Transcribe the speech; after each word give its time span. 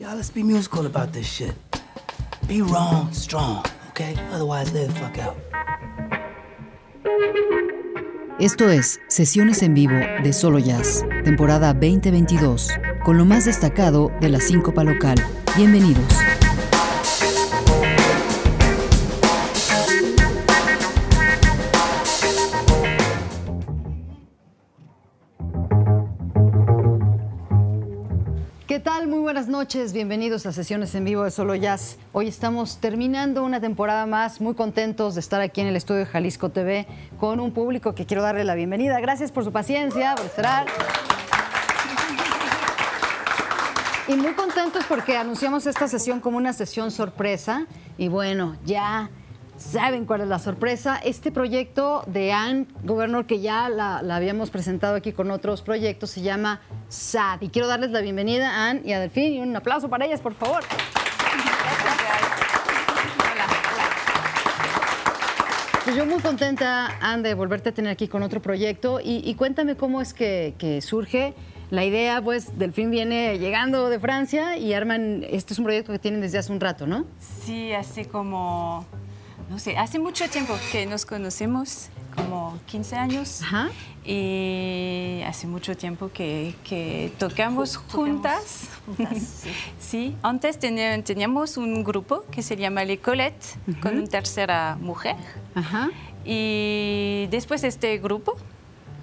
Y'all, 0.00 0.16
let's 0.16 0.28
be 0.28 0.42
musical 0.42 0.86
about 0.86 1.12
this 1.12 1.24
shit. 1.24 1.54
Be 2.48 2.62
wrong, 2.62 3.12
strong, 3.12 3.64
okay? 3.90 4.16
Otherwise, 4.32 4.72
the 4.72 4.88
fuck 4.94 5.18
out. 5.18 5.36
Esto 8.40 8.70
es 8.70 8.98
Sesiones 9.06 9.62
en 9.62 9.74
Vivo 9.74 9.94
de 9.94 10.32
Solo 10.32 10.58
Jazz, 10.58 11.04
temporada 11.22 11.72
2022, 11.74 12.70
con 13.04 13.18
lo 13.18 13.24
más 13.24 13.44
destacado 13.44 14.10
de 14.20 14.30
la 14.30 14.40
síncopa 14.40 14.82
local. 14.82 15.14
Bienvenidos. 15.56 16.12
Buenas 29.24 29.48
noches, 29.48 29.94
bienvenidos 29.94 30.44
a 30.44 30.52
sesiones 30.52 30.94
en 30.94 31.06
vivo 31.06 31.24
de 31.24 31.30
Solo 31.30 31.54
Jazz. 31.54 31.96
Hoy 32.12 32.28
estamos 32.28 32.76
terminando 32.76 33.42
una 33.42 33.58
temporada 33.58 34.04
más, 34.04 34.38
muy 34.38 34.52
contentos 34.52 35.14
de 35.14 35.20
estar 35.20 35.40
aquí 35.40 35.62
en 35.62 35.66
el 35.66 35.76
estudio 35.76 36.00
de 36.00 36.06
Jalisco 36.06 36.50
TV 36.50 36.86
con 37.18 37.40
un 37.40 37.50
público 37.50 37.94
que 37.94 38.04
quiero 38.04 38.22
darle 38.22 38.44
la 38.44 38.54
bienvenida. 38.54 39.00
Gracias 39.00 39.32
por 39.32 39.42
su 39.42 39.50
paciencia, 39.50 40.14
por 40.14 40.26
esperar. 40.26 40.66
Y 44.08 44.14
muy 44.16 44.34
contentos 44.34 44.84
porque 44.86 45.16
anunciamos 45.16 45.66
esta 45.66 45.88
sesión 45.88 46.20
como 46.20 46.36
una 46.36 46.52
sesión 46.52 46.90
sorpresa. 46.90 47.66
Y 47.96 48.08
bueno, 48.08 48.58
ya 48.66 49.08
saben 49.56 50.04
cuál 50.04 50.22
es 50.22 50.28
la 50.28 50.38
sorpresa. 50.38 50.96
Este 51.02 51.30
proyecto 51.30 52.02
de 52.06 52.32
Anne 52.32 52.66
Governor, 52.82 53.26
que 53.26 53.40
ya 53.40 53.68
la, 53.68 53.98
habíamos 53.98 54.50
presentado 54.50 54.96
aquí 54.96 55.12
con 55.12 55.30
otros 55.30 55.62
proyectos, 55.62 56.10
se 56.10 56.22
llama 56.22 56.60
SAD. 56.88 57.42
Y 57.42 57.48
quiero 57.48 57.68
darles 57.68 57.90
la 57.90 58.00
bienvenida 58.00 58.50
a 58.50 58.70
Anne 58.70 58.82
y 58.84 58.92
a 58.92 59.00
Delfín 59.00 59.34
y 59.34 59.40
un 59.40 59.54
aplauso 59.56 59.88
para 59.88 60.06
ellas, 60.06 60.20
por 60.20 60.34
favor. 60.34 60.62
Pues 65.84 65.96
yo 65.96 66.06
muy 66.06 66.18
contenta, 66.20 66.96
Anne, 67.02 67.28
de 67.28 67.34
volverte 67.34 67.68
a 67.68 67.72
tener 67.72 67.92
aquí 67.92 68.08
con 68.08 68.22
otro 68.22 68.40
proyecto. 68.40 69.00
Y, 69.04 69.34
cuéntame 69.34 69.76
cómo 69.76 70.00
es 70.00 70.14
que, 70.14 70.80
surge 70.80 71.34
la 71.70 71.84
idea, 71.84 72.22
pues 72.22 72.58
Delfín 72.58 72.90
viene 72.90 73.38
llegando 73.38 73.88
de 73.88 73.98
Francia 73.98 74.56
y 74.56 74.74
arman, 74.74 75.24
este 75.28 75.54
es 75.54 75.58
un 75.58 75.64
proyecto 75.64 75.92
que 75.92 75.98
tienen 75.98 76.20
desde 76.20 76.38
hace 76.38 76.52
un 76.52 76.60
rato, 76.60 76.86
¿no? 76.86 77.04
Sí, 77.18 77.72
hace 77.72 78.06
como, 78.06 78.86
no 79.54 79.60
sé, 79.60 79.78
hace 79.78 80.00
mucho 80.00 80.28
tiempo 80.28 80.52
que 80.72 80.84
nos 80.84 81.06
conocemos, 81.06 81.88
como 82.16 82.58
15 82.66 82.96
años. 82.96 83.40
Ajá. 83.42 83.68
Y 84.04 85.20
hace 85.24 85.46
mucho 85.46 85.76
tiempo 85.76 86.10
que, 86.12 86.56
que 86.64 87.12
tocamos 87.20 87.76
juntas. 87.76 88.68
juntas, 88.84 89.44
sí. 89.78 90.16
antes 90.22 90.58
tenía- 90.58 91.00
teníamos 91.04 91.56
un 91.56 91.84
grupo 91.84 92.24
que 92.32 92.42
se 92.42 92.56
llama 92.56 92.82
Les 92.84 92.98
Colettes, 92.98 93.54
con 93.80 93.96
una 93.96 94.08
tercera 94.08 94.76
mujer. 94.80 95.14
Ajá. 95.54 95.88
Y 96.24 97.28
después 97.30 97.62
este 97.62 97.98
grupo 97.98 98.34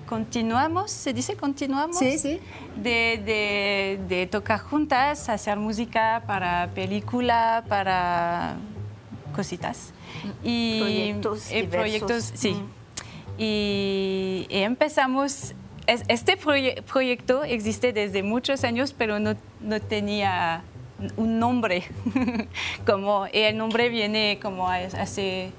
continuamos, 0.06 0.92
se 0.92 1.14
dice 1.14 1.38
continuamos, 1.38 1.98
Sí, 1.98 2.18
sí. 2.20 2.42
De, 2.76 3.22
de- 3.26 4.00
de 4.10 4.28
tocar 4.28 4.60
juntas, 4.60 5.30
hacer 5.30 5.58
música 5.58 6.24
para 6.28 6.70
película, 6.76 7.64
para 7.70 8.58
cositas. 9.42 9.92
Y, 10.44 10.80
Proyectos 10.80 11.52
proyectos, 11.70 12.32
sí. 12.36 12.52
Mm. 12.52 12.68
Y, 13.38 14.46
y 14.50 14.58
empezamos, 14.60 15.54
es- 15.88 16.04
este 16.08 16.38
proye- 16.40 16.82
proyecto 16.84 17.44
existe 17.44 17.92
desde 17.94 18.22
muchos 18.24 18.64
años, 18.64 18.94
pero 18.98 19.20
no, 19.20 19.36
no 19.62 19.80
tenía 19.80 20.64
un 21.18 21.40
nombre. 21.40 21.84
como, 22.86 23.26
y 23.34 23.40
el 23.40 23.58
nombre 23.58 23.90
viene 23.90 24.38
como 24.42 24.70
hace 24.70 25.52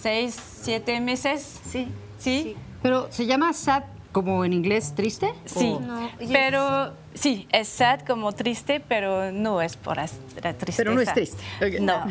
seis, 0.00 0.36
siete 0.62 1.00
meses. 1.00 1.60
Sí. 1.68 1.88
¿Sí? 2.18 2.56
Pero 2.82 3.08
se 3.10 3.26
llama 3.26 3.52
SAD 3.52 3.82
como 4.12 4.44
en 4.44 4.52
inglés 4.54 4.94
triste. 4.94 5.32
Sí, 5.44 5.66
¿O- 5.76 5.80
No, 5.80 6.10
y 6.18 6.28
pero 6.32 6.94
sí, 7.14 7.46
es 7.52 7.68
sad 7.68 8.00
como 8.06 8.32
triste, 8.32 8.80
pero 8.80 9.30
no 9.32 9.60
es 9.60 9.76
por 9.76 9.98
la 9.98 10.06
tristeza. 10.06 10.76
Pero 10.78 10.94
no 10.94 11.00
es 11.02 11.12
triste. 11.12 11.42
No, 11.80 12.06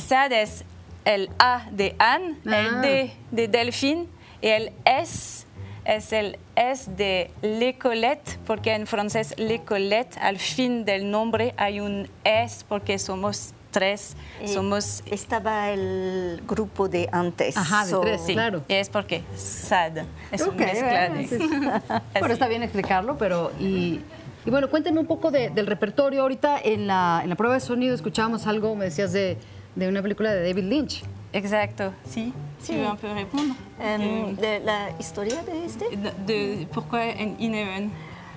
sad 0.00 0.32
es 0.32 0.64
el 1.04 1.30
A 1.38 1.66
de 1.70 1.94
Anne, 1.98 2.36
Ah. 2.46 2.58
el 2.60 2.80
D 2.82 3.12
de 3.30 3.48
Delphine 3.48 4.06
y 4.42 4.48
el 4.48 4.72
S 4.84 5.46
es 5.84 6.12
el 6.12 6.38
S 6.54 6.90
de 6.96 7.30
L'Écolette, 7.42 8.38
porque 8.46 8.74
en 8.74 8.86
francés 8.86 9.34
L'Écolette, 9.38 10.18
al 10.20 10.38
fin 10.38 10.84
del 10.84 11.10
nombre 11.10 11.54
hay 11.56 11.80
un 11.80 12.08
S 12.24 12.64
porque 12.68 12.98
somos 12.98 13.54
tres, 13.70 14.16
Y 14.42 14.48
somos... 14.48 15.02
Estaba 15.10 15.70
el 15.70 16.42
grupo 16.46 16.88
de 16.88 17.08
antes. 17.12 17.56
Ajá, 17.56 17.84
de 17.84 17.90
so- 17.90 18.00
tres, 18.00 18.20
Sí, 18.26 18.32
claro. 18.34 18.62
y 18.66 18.74
es 18.74 18.88
porque 18.88 19.22
sad, 19.36 19.98
es 20.32 20.42
Ok, 20.42 20.54
una 20.56 20.66
mezcla 20.66 21.08
bueno, 21.10 21.14
de... 21.16 21.26
sí. 21.28 21.38
Bueno, 22.18 22.32
está 22.34 22.48
bien 22.48 22.62
explicarlo, 22.62 23.16
pero 23.18 23.52
y, 23.60 24.00
y 24.46 24.50
bueno, 24.50 24.68
cuéntenme 24.70 25.00
un 25.00 25.06
poco 25.06 25.30
de- 25.30 25.50
del 25.50 25.66
repertorio. 25.66 26.22
Ahorita 26.22 26.58
en 26.62 26.86
la, 26.86 27.20
en 27.22 27.28
la 27.30 27.36
prueba 27.36 27.54
de 27.54 27.60
sonido 27.60 27.94
escuchábamos 27.94 28.46
algo, 28.46 28.74
me 28.74 28.86
decías 28.86 29.12
de, 29.12 29.36
de 29.78 29.88
una 29.88 30.02
película 30.02 30.32
de 30.32 30.42
David 30.48 30.64
Lynch. 30.64 31.02
Exacto, 31.32 31.92
sí. 32.08 32.32
Sí. 32.60 32.72
Tu 32.72 32.78
veux 32.78 32.88
un 32.90 32.96
peu 32.96 33.12
répondre 33.12 33.54
Em, 33.80 34.34
de 34.34 34.58
la 34.64 34.90
historia 34.98 35.40
de 35.44 35.64
este. 35.64 35.84
de, 35.96 36.10
de- 36.26 36.66
pourquoi 36.72 37.04
en 37.04 37.36
Ineven 37.38 37.90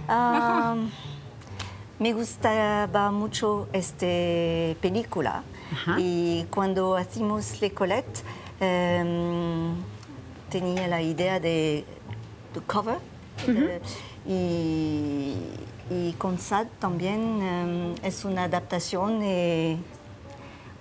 Ah, 0.08 0.76
me 2.00 2.14
gustaba 2.14 3.10
mucho 3.12 3.68
esta 3.74 4.06
película 4.80 5.44
Ajá. 5.74 5.96
y 5.98 6.46
cuando 6.52 6.96
hacimos 6.96 7.60
Le 7.62 7.72
Colette 7.72 8.24
em, 8.60 9.74
tenía 10.50 10.88
la 10.88 11.02
idea 11.02 11.40
de, 11.40 11.84
de 12.54 12.60
cover 12.68 13.00
de- 13.48 13.82
y, 14.28 15.36
y 15.90 16.14
con 16.20 16.38
Sad 16.38 16.68
también 16.80 17.42
em, 17.42 17.96
es 18.04 18.24
una 18.26 18.44
adaptación 18.44 19.24
y 19.24 19.78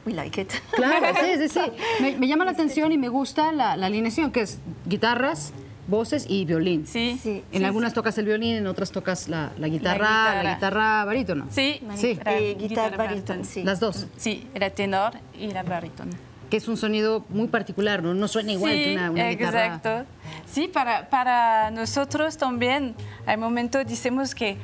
we 0.07 0.13
like 0.13 0.41
it. 0.41 0.53
Claro, 0.73 1.07
sí, 1.21 1.39
sí, 1.39 1.49
sí. 1.49 1.61
Me, 2.01 2.17
me 2.17 2.27
llama 2.29 2.45
la 2.45 2.53
atención 2.53 2.91
y 2.93 2.99
me 2.99 3.09
gusta 3.09 3.53
la, 3.53 3.77
la 3.77 3.87
alineación, 3.87 4.31
que 4.33 4.41
es 4.43 4.59
guitarras, 4.87 5.53
voces 5.89 6.25
y 6.29 6.45
violín. 6.45 6.87
Sí. 6.87 7.19
Sí. 7.23 7.43
En 7.53 7.65
algunas 7.65 7.93
tocas 7.95 8.17
el 8.19 8.25
violín, 8.27 8.55
en 8.57 8.67
otras 8.67 8.93
tocas 8.93 9.29
la, 9.29 9.51
la 9.59 9.69
guitarra, 9.69 10.09
la 10.09 10.31
guitarra. 10.41 10.55
guitarra, 10.55 11.05
barítono. 11.05 11.47
Sí, 11.51 11.81
Sí. 11.97 12.09
Y 12.41 12.55
guitarra 12.55 12.97
baríton, 12.97 12.97
baríton. 12.97 13.45
sí. 13.45 13.63
Las 13.65 13.81
dos. 13.81 14.07
Sí, 14.17 14.47
era 14.55 14.71
tenor 14.71 15.15
y 15.39 15.49
la 15.49 15.63
baríton. 15.63 16.11
Que 16.49 16.57
es 16.57 16.67
un 16.67 16.77
sonido 16.77 17.25
muy 17.29 17.47
particular, 17.47 18.03
¿no? 18.03 18.13
No 18.15 18.27
suena 18.27 18.53
igual 18.53 18.73
sí, 18.73 18.83
que 18.85 18.93
una, 18.95 19.11
una 19.11 19.29
guitarra. 19.29 19.67
exacto. 19.67 20.05
Sí, 20.51 20.67
para, 20.69 21.09
para 21.09 21.71
nosotros 21.71 22.37
también, 22.39 22.95
al 23.27 23.39
momento 23.39 23.79
decimos 23.85 24.35
que, 24.35 24.57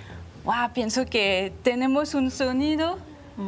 wow, 0.44 0.70
pienso 0.74 1.06
que 1.06 1.52
tenemos 1.62 2.14
un 2.14 2.30
sonido 2.32 2.98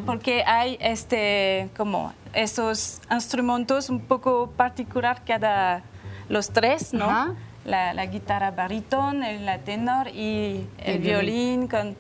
porque 0.07 0.43
hay 0.45 0.77
este, 0.81 1.69
como 1.77 2.13
esos 2.35 3.01
instrumentos 3.11 3.89
un 3.91 4.01
poco 4.01 4.51
particular 4.57 5.23
cada 5.27 5.83
los 6.29 6.51
tres, 6.51 6.93
¿no? 6.93 7.07
Ajá. 7.07 7.35
La, 7.65 7.93
la 7.95 8.07
guitarra 8.07 8.51
baríton, 8.51 9.23
el 9.25 9.45
la 9.47 9.59
tenor 9.59 10.09
y 10.09 10.67
el, 10.79 10.95
El 10.95 10.99
violín. 11.01 11.67
violín. 11.67 11.69
con, 11.69 11.97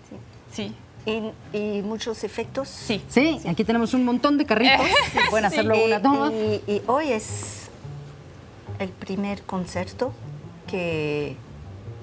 sí, 0.53 0.75
Y, 1.07 1.57
y 1.57 1.83
muchos 1.83 2.25
efectos. 2.25 2.69
sí. 2.69 3.03
Sí, 3.09 3.41
aquí 3.49 3.65
tenemos 3.65 3.93
un 3.95 4.05
montón 4.05 4.37
de 4.39 4.45
carritos. 4.47 4.87
Sí. 5.13 5.19
Pueden 5.31 5.47
hacerlo 5.47 5.75
Y, 5.77 5.85
una 5.85 6.01
toma. 6.03 6.31
y- 6.33 6.63
y 6.67 6.83
hoy 6.87 7.13
es 7.13 7.71
el 8.79 8.91
primer 8.91 9.43
concierto 9.43 10.13
que 10.67 11.37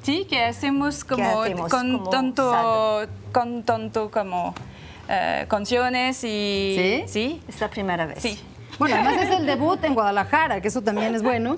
Sí, 0.03 0.25
que 0.29 0.43
hacemos 0.43 1.03
como 1.03 1.41
hacemos 1.41 1.71
con 1.71 1.97
como 1.97 2.09
tanto, 2.09 2.53
con 3.31 3.63
tanto 3.63 4.11
como 4.11 4.53
eh, 5.09 5.45
canciones 5.47 6.23
y 6.23 6.75
¿Sí? 6.77 7.03
sí, 7.07 7.41
es 7.47 7.59
la 7.61 7.69
primera 7.69 8.05
vez. 8.05 8.21
sí. 8.21 8.39
Bueno, 8.77 8.95
además 8.95 9.23
es 9.23 9.29
el 9.29 9.45
debut 9.45 9.81
en 9.85 9.93
Guadalajara, 9.93 10.59
que 10.59 10.67
eso 10.67 10.81
también 10.81 11.15
es 11.15 11.23
bueno. 11.23 11.57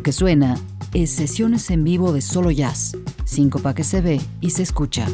Lo 0.00 0.04
que 0.04 0.12
suena 0.12 0.56
es 0.94 1.10
sesiones 1.10 1.68
en 1.68 1.84
vivo 1.84 2.14
de 2.14 2.22
solo 2.22 2.50
jazz, 2.50 2.96
síncopa 3.26 3.74
que 3.74 3.84
se 3.84 4.00
ve 4.00 4.18
y 4.40 4.48
se 4.48 4.62
escucha. 4.62 5.06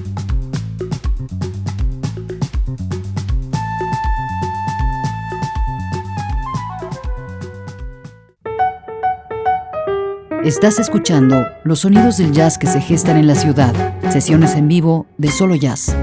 Estás 10.44 10.78
escuchando 10.78 11.44
los 11.64 11.80
sonidos 11.80 12.18
del 12.18 12.30
jazz 12.30 12.56
que 12.56 12.68
se 12.68 12.80
gestan 12.80 13.16
en 13.16 13.26
la 13.26 13.34
ciudad, 13.34 13.74
sesiones 14.12 14.54
en 14.54 14.68
vivo 14.68 15.06
de 15.18 15.32
solo 15.32 15.56
jazz. 15.56 15.96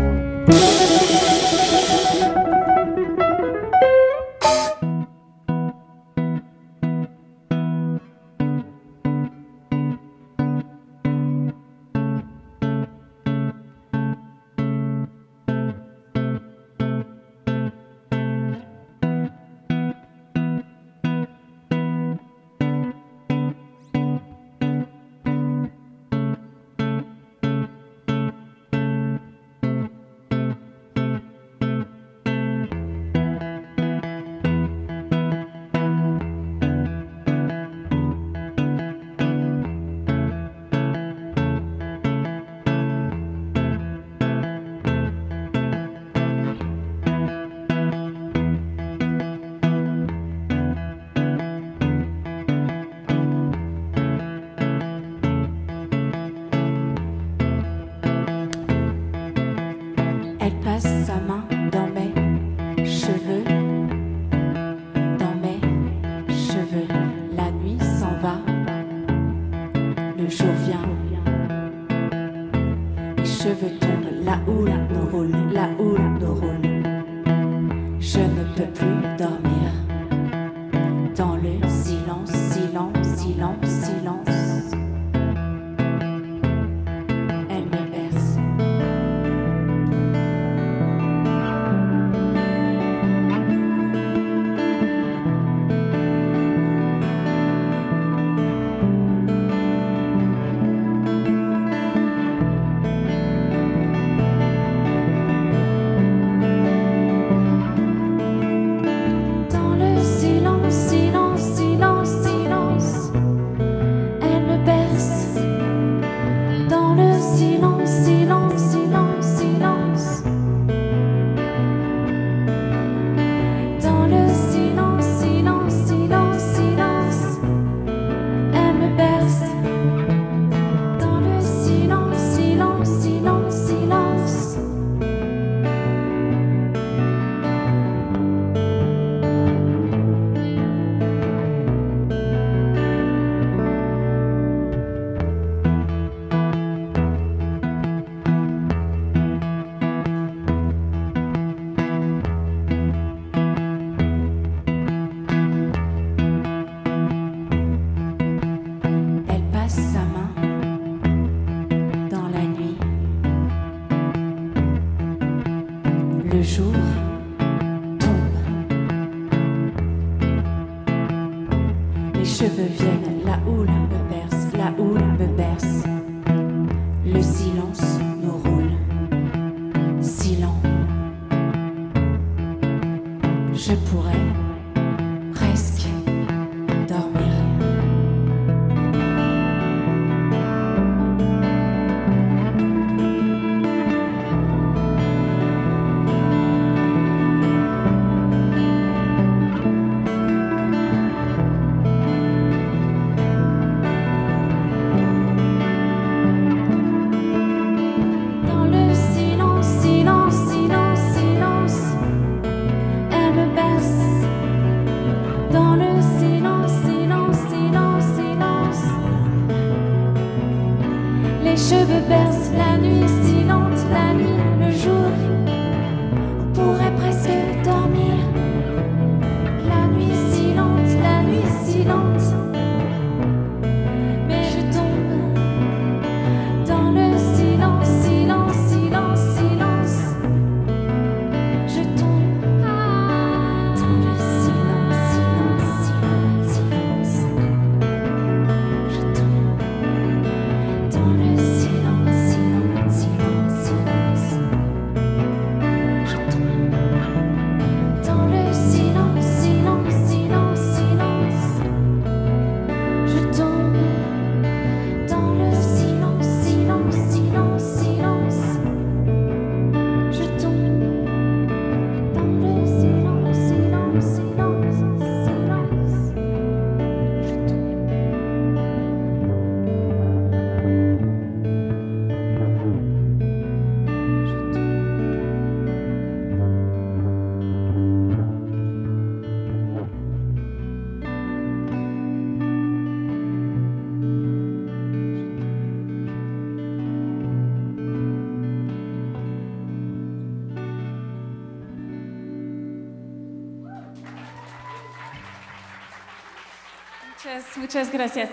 Muchas, 307.58 307.92
gracias. 307.92 308.30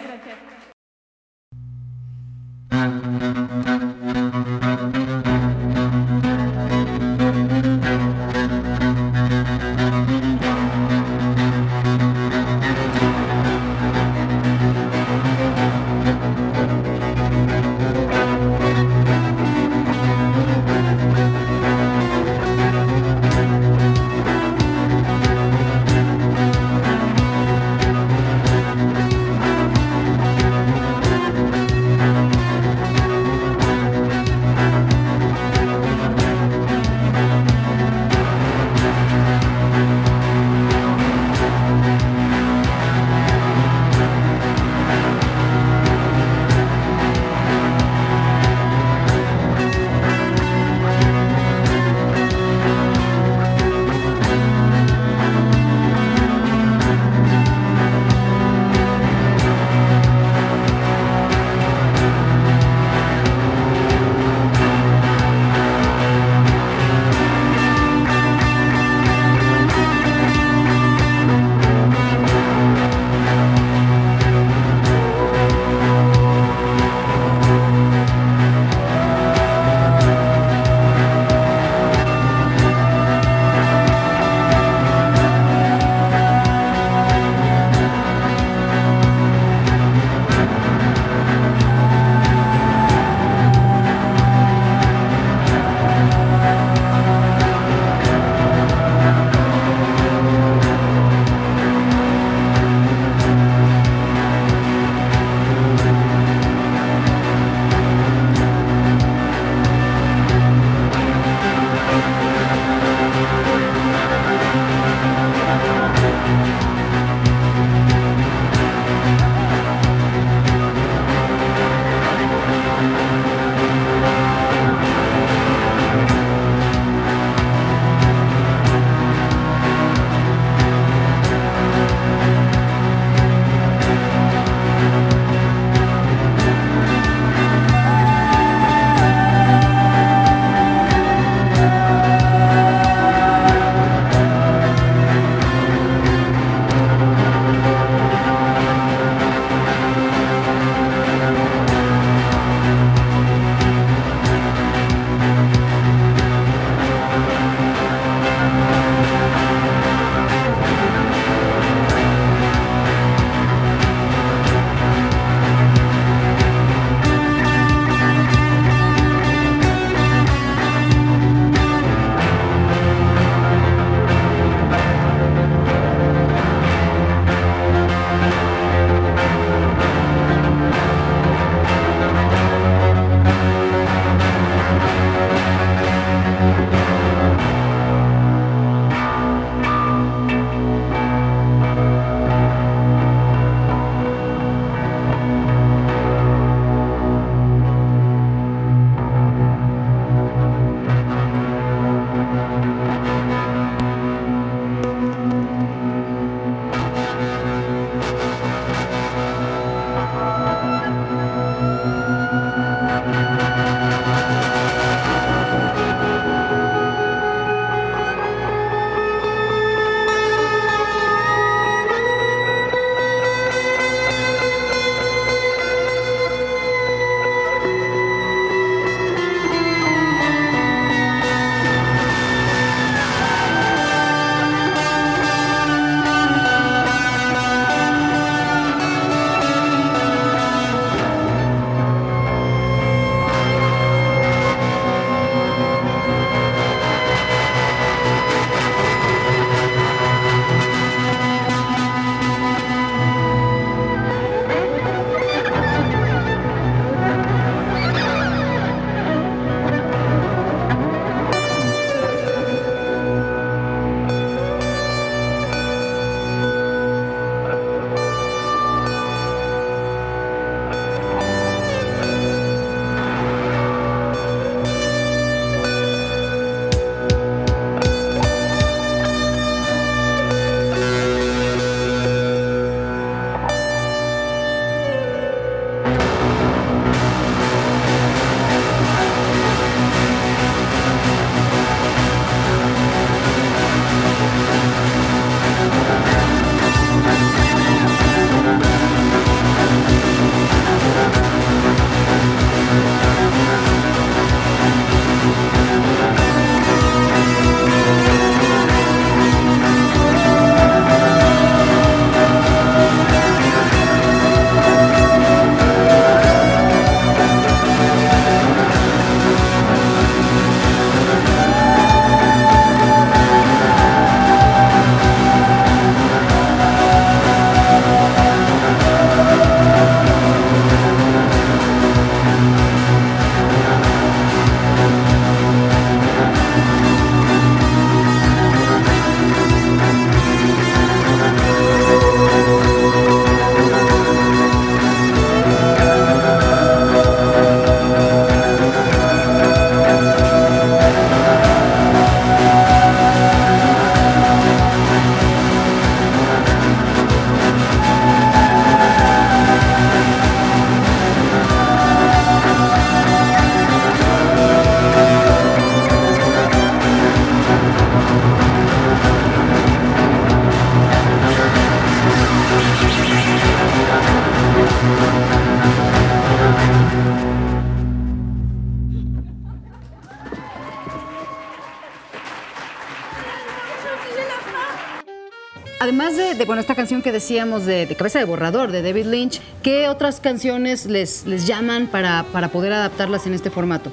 Que 387.10 387.14
decíamos 387.14 387.66
de, 387.66 387.86
de 387.86 387.96
Cabeza 387.96 388.20
de 388.20 388.24
Borrador, 388.24 388.70
de 388.70 388.82
David 388.82 389.06
Lynch, 389.06 389.40
¿qué 389.64 389.88
otras 389.88 390.20
canciones 390.20 390.86
les, 390.86 391.26
les 391.26 391.44
llaman 391.44 391.88
para, 391.88 392.24
para 392.32 392.48
poder 392.48 392.72
adaptarlas 392.72 393.26
en 393.26 393.34
este 393.34 393.50
formato? 393.50 393.90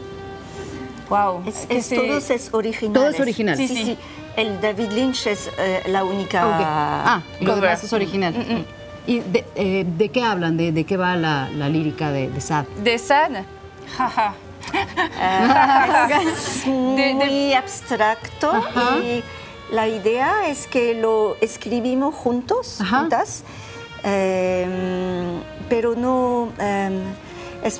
Wow. 1.09 1.41
Es, 1.47 1.65
es- 1.69 1.85
sí. 1.87 1.95
todos 1.95 2.29
es 2.29 2.49
original. 2.53 2.93
Todo 2.93 3.07
es 3.09 3.19
original. 3.19 3.57
Sí, 3.57 3.67
Sí, 3.67 3.75
sí, 3.75 3.85
sí. 3.85 3.97
El 4.35 4.61
David 4.61 4.91
Lynch 4.91 5.25
es 5.25 5.49
eh, 5.57 5.81
la 5.87 6.03
única. 6.03 6.45
Ok. 6.47 6.53
Ah, 6.59 7.21
lo 7.41 7.55
demás 7.55 7.83
es 7.83 7.91
original. 7.91 8.35
¿Y 9.07 9.21
de, 9.21 9.43
eh, 9.55 9.83
de 9.97 10.09
qué 10.09 10.21
hablan? 10.21 10.55
¿De, 10.57 10.71
de 10.71 10.83
qué 10.83 10.95
va 10.95 11.15
la, 11.15 11.49
la 11.55 11.69
lírica 11.69 12.11
de, 12.11 12.29
de 12.29 12.39
Sad? 12.39 12.65
De 12.83 12.99
Sad. 12.99 13.31
Jaja. 13.97 14.35
Es 16.21 16.65
muy 16.67 17.53
abstracto 17.53 18.51
Ajá. 18.51 18.97
y 18.97 19.23
la 19.71 19.87
idea 19.87 20.47
es 20.49 20.67
que 20.67 20.93
lo 20.93 21.35
escribimos 21.41 22.15
juntos, 22.15 22.79
Ajá. 22.81 22.99
juntas, 23.01 23.43
eh, 24.03 25.39
pero 25.69 25.95
no 25.95 26.49
eh, 26.59 27.01
es 27.63 27.79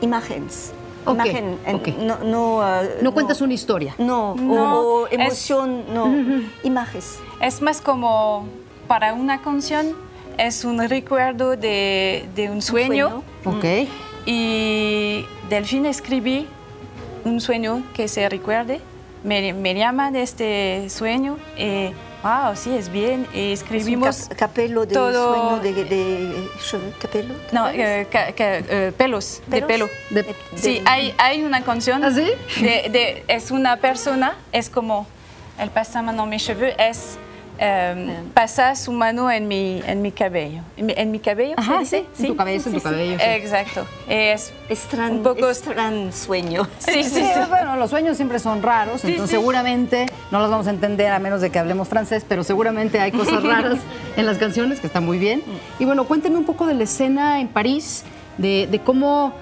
imágenes. 0.00 0.72
Imagen, 1.06 1.58
no, 2.06 2.16
no, 2.24 2.62
No 3.02 3.12
cuentas 3.12 3.42
una 3.42 3.52
historia. 3.52 3.94
No, 3.98 4.34
No, 4.36 4.80
o, 4.80 5.02
o 5.02 5.06
es- 5.06 5.12
emoción, 5.12 5.84
no, 5.92 6.08
imágenes. 6.62 7.18
Es 7.42 7.60
más 7.60 7.82
como 7.82 8.46
para 8.88 9.12
una 9.12 9.42
canción, 9.42 9.94
es 10.38 10.64
un 10.64 10.78
recuerdo 10.88 11.56
de, 11.56 12.26
de 12.34 12.48
un 12.50 12.62
sueño. 12.62 13.22
sueño. 13.42 13.58
Ok. 13.58 13.88
Y 14.24 15.26
Delfín 15.50 15.84
escribí 15.84 16.46
un 17.26 17.38
sueño 17.40 17.82
que 17.94 18.08
se 18.08 18.26
recuerde. 18.30 18.80
Me, 19.24 19.52
me 19.54 19.74
llama 19.74 20.10
de 20.10 20.22
este 20.22 20.88
sueño. 20.90 21.38
Y, 21.56 21.88
wow, 22.22 22.54
sí, 22.54 22.76
es 22.76 22.90
bien. 22.90 23.26
Y 23.32 23.52
Es 23.52 23.60
un 23.62 23.64
escribimos. 23.74 24.28
cap- 24.28 24.36
capelo 24.38 24.84
de 24.86 24.94
todo- 24.94 25.34
sueño 25.34 25.62
de, 25.62 25.84
de 25.84 26.48
cheveux, 26.62 26.94
capelo. 27.00 27.34
No, 27.50 27.68
eh, 27.70 28.06
ca- 28.10 28.32
ca- 28.32 28.58
eh, 28.58 28.92
pelos, 28.96 29.42
de 29.46 29.62
¿Pelos? 29.62 29.66
pelo. 29.68 29.88
De- 30.10 30.22
De- 30.22 30.34
Sí, 30.56 30.82
hay, 30.84 31.14
hay 31.18 31.42
una 31.42 31.62
canción. 31.64 32.04
¿Ah, 32.04 32.10
sí? 32.10 32.30
es 33.28 33.50
una 33.50 33.78
persona, 33.78 34.36
es 34.52 34.68
como 34.68 35.06
el 35.58 35.70
pasa 35.70 36.02
mano 36.02 36.26
mis 36.26 36.44
cheveux, 36.44 36.74
es 36.78 37.16
eh, 37.58 38.16
pasa 38.34 38.74
su 38.76 38.92
mano 38.92 39.30
en 39.30 39.46
mi, 39.48 39.82
en 39.86 40.02
mi 40.02 40.10
cabello. 40.12 40.62
En 40.76 40.86
mi, 40.86 40.94
en 40.96 41.10
mi 41.10 41.18
cabello, 41.20 41.54
Ajá, 41.56 41.84
sí, 41.84 42.04
en 42.18 42.26
tu 42.26 42.36
cabeza, 42.36 42.68
en 42.68 42.74
tu 42.76 42.80
cabello. 42.82 43.16
sí. 43.18 43.24
Exacto. 43.24 43.86
Es 44.08 44.52
Es 44.68 44.88
gran, 44.90 45.12
un 45.12 45.22
poco- 45.22 45.48
es 45.48 45.66
gran 45.66 46.12
sueño. 46.12 46.66
Sí, 46.78 47.04
sí, 47.04 47.10
Sí, 47.10 47.20
sí. 47.24 47.40
bueno, 47.48 47.76
los 47.76 47.90
sueños 47.90 48.16
siempre 48.16 48.38
son 48.38 48.62
raros, 48.62 49.00
Sí, 49.00 49.08
entonces 49.12 49.30
sí. 49.30 49.36
seguramente 49.36 50.06
no 50.30 50.40
los 50.40 50.50
vamos 50.50 50.66
a 50.66 50.70
entender 50.70 51.12
a 51.12 51.18
menos 51.18 51.40
de 51.40 51.50
que 51.50 51.58
hablemos 51.58 51.88
francés, 51.88 52.24
pero 52.28 52.44
seguramente 52.44 52.98
hay 53.00 53.12
cosas 53.12 53.42
raras 53.44 53.78
en 54.16 54.26
las 54.26 54.38
canciones 54.38 54.80
que 54.80 54.86
están 54.86 55.04
muy 55.04 55.18
bien. 55.18 55.42
Y 55.78 55.84
bueno, 55.84 56.04
cuéntenme 56.04 56.38
un 56.38 56.44
poco 56.44 56.66
de 56.66 56.74
la 56.74 56.84
escena 56.84 57.40
en 57.40 57.48
París, 57.48 58.04
de, 58.38 58.66
de 58.70 58.78
cómo... 58.80 59.32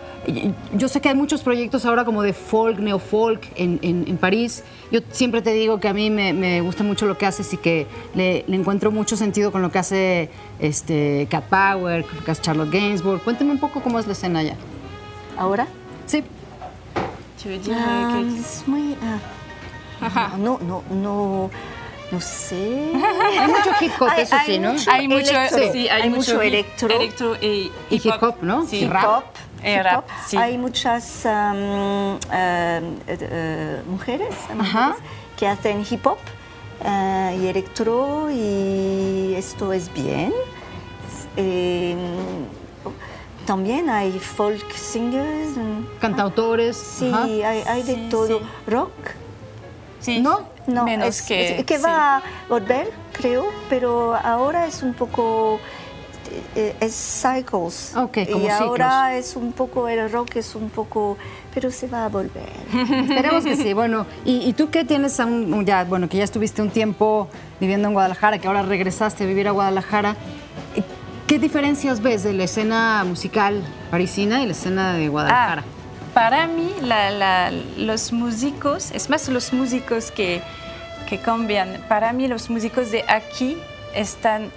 Yo 0.74 0.88
sé 0.88 1.00
que 1.00 1.08
hay 1.08 1.14
muchos 1.14 1.42
proyectos 1.42 1.84
ahora 1.84 2.04
como 2.04 2.22
de 2.22 2.32
folk, 2.32 2.78
neofolk 2.78 3.42
en, 3.56 3.78
en, 3.82 4.04
en 4.06 4.16
París. 4.18 4.62
Yo 4.90 5.00
siempre 5.10 5.42
te 5.42 5.52
digo 5.52 5.80
que 5.80 5.88
a 5.88 5.94
mí 5.94 6.10
me, 6.10 6.32
me 6.32 6.60
gusta 6.60 6.84
mucho 6.84 7.06
lo 7.06 7.18
que 7.18 7.26
haces 7.26 7.52
y 7.52 7.56
que 7.56 7.86
le, 8.14 8.44
le 8.46 8.56
encuentro 8.56 8.90
mucho 8.90 9.16
sentido 9.16 9.50
con 9.50 9.62
lo 9.62 9.72
que 9.72 9.78
hace 9.78 10.30
este, 10.60 11.26
Cat 11.30 11.44
Power, 11.44 12.04
con 12.04 12.16
lo 12.16 12.24
que 12.24 12.30
hace 12.30 12.42
Charlotte 12.42 12.70
Gainsbourg. 12.70 13.22
Cuéntenme 13.22 13.52
un 13.52 13.58
poco 13.58 13.80
cómo 13.82 13.98
es 13.98 14.06
la 14.06 14.12
escena 14.12 14.40
allá. 14.40 14.56
Ahora. 15.36 15.66
Sí. 16.06 16.22
Ah, 17.72 18.22
es 18.38 18.62
muy. 18.68 18.96
ah, 20.00 20.34
no, 20.38 20.60
no, 20.60 20.84
no, 20.90 21.50
no 22.12 22.20
sé. 22.20 22.92
Hay 23.40 23.48
mucho 23.48 23.70
hip 23.80 23.92
hop, 23.98 24.10
eso 24.16 24.36
sí, 24.46 24.58
¿no? 24.60 24.74
mucho 24.74 24.90
hay 24.92 25.08
mucho, 25.08 25.30
electro, 25.30 25.72
sí, 25.72 25.88
hay 25.88 26.10
mucho 26.10 26.40
electro. 26.40 26.88
electro 26.88 27.36
y, 27.40 27.72
Y 27.90 27.96
hip 27.96 28.14
hop, 28.20 28.36
¿no? 28.42 28.64
Sí. 28.66 28.84
Hip 28.84 28.90
rap. 28.90 29.04
hop. 29.04 29.24
Eh, 29.62 29.76
hip 29.76 29.82
rap, 29.84 30.04
sí. 30.26 30.36
Hay 30.36 30.58
muchas 30.58 31.22
um, 31.24 32.12
um, 32.14 32.18
eh, 33.06 33.82
mujeres, 33.86 34.34
que 35.36 35.46
hacen 35.46 35.84
hip 35.88 36.06
hop 36.06 36.18
eh, 36.84 37.38
y 37.40 37.46
electro 37.46 38.28
y 38.30 39.34
esto 39.36 39.72
es 39.72 39.92
bien. 39.92 40.32
Eh, 41.36 41.96
también 43.46 43.88
hay 43.90 44.18
folk 44.18 44.70
singers. 44.74 45.56
mm, 45.56 45.98
Cantautores. 46.00 46.76
Sí, 46.76 47.10
ajá. 47.12 47.24
hay, 47.24 47.40
hay 47.66 47.82
de 47.82 47.94
Sí, 47.94 48.08
todo. 48.10 48.26
sí. 48.38 48.46
Rock. 48.66 48.92
Sí, 50.00 50.20
¿No? 50.20 50.40
No, 50.66 50.84
menos 50.84 51.08
es, 51.08 51.22
que, 51.22 51.58
es- 51.58 51.64
que 51.66 51.78
va 51.78 52.16
a 52.18 52.22
volver, 52.48 52.92
creo, 53.12 53.46
pero 53.68 54.14
ahora 54.16 54.66
es 54.66 54.82
un 54.82 54.94
poco 54.94 55.58
eh, 55.58 55.60
es 56.80 56.95
cycles. 56.95 57.95
Ok, 57.97 58.18
como 58.33 58.45
y 58.45 58.49
ahora 58.49 59.16
es 59.16 59.37
un 59.37 59.53
poco 59.53 59.89
el 59.89 60.11
rock 60.11 60.37
es 60.37 60.55
un 60.55 60.70
poco, 60.70 61.16
pero 61.55 61.70
se 61.70 61.87
va 61.87 62.05
a 62.05 62.09
volver. 62.09 62.49
Esperemos 63.09 63.45
que 63.45 63.57
sí. 63.57 63.72
Bueno, 63.72 64.07
¿y, 64.24 64.39
y 64.49 64.53
tú 64.53 64.70
qué 64.70 64.85
tienes 64.85 65.18
aún, 65.20 65.53
un- 65.53 65.64
ya, 65.66 65.85
bueno, 65.85 66.09
que 66.09 66.16
ya 66.18 66.24
estuviste 66.24 66.62
un 66.62 66.70
tiempo 66.70 67.28
viviendo 67.61 67.89
en 67.89 67.95
Guadalajara, 67.95 68.39
que 68.39 68.47
ahora 68.49 68.62
regresaste 68.62 69.24
a 69.24 69.26
vivir 69.26 69.49
a 69.49 69.51
Guadalajara? 69.53 70.16
eh, 70.76 70.83
¿Qué 71.26 71.39
diferencias 71.39 72.03
ves 72.03 72.22
de 72.24 72.33
la 72.35 72.45
escena 72.45 73.05
musical 73.07 73.62
parisina 73.91 74.43
y 74.43 74.47
la 74.47 74.53
escena 74.53 74.93
de 74.95 75.09
Guadalajara? 75.09 75.62
Ah, 75.66 76.12
para 76.14 76.47
mí, 76.47 76.70
la- 76.83 77.11
la- 77.11 77.51
los 77.78 78.12
músicos, 78.12 78.91
es 78.91 79.09
más 79.09 79.28
los 79.28 79.53
músicos 79.55 80.11
que, 80.11 80.43
que 81.09 81.18
cambian. 81.18 81.83
Para 81.89 82.12
mí, 82.12 82.28
los 82.28 82.51
músicos 82.51 82.91
de 82.91 83.03
aquí 83.09 83.57
están. 83.95 84.51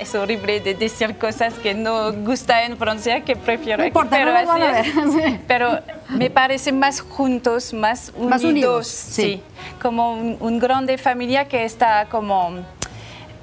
Es 0.00 0.14
horrible 0.14 0.60
de 0.60 0.74
decir 0.74 1.16
cosas 1.18 1.54
que 1.54 1.74
no 1.74 2.12
gusta 2.12 2.64
en 2.64 2.76
Francia, 2.76 3.22
que 3.22 3.34
prefiero 3.36 3.78
No 3.82 3.86
importa, 3.86 4.10
pero 4.16 4.32
no 4.32 4.38
nos 4.38 4.46
van 4.46 4.62
a 4.62 4.70
así 4.80 4.90
ver, 4.92 5.10
sí. 5.32 5.40
Pero 5.48 5.78
me 6.10 6.30
parece 6.30 6.72
más 6.72 7.00
juntos, 7.00 7.72
más 7.74 8.10
unidos. 8.14 8.30
Más 8.30 8.44
unidos, 8.44 8.86
sí. 8.86 9.42
Como 9.82 10.12
un, 10.12 10.36
un 10.40 10.58
grande 10.58 10.96
familia 10.98 11.46
que 11.48 11.64
está 11.64 12.06
como. 12.10 12.52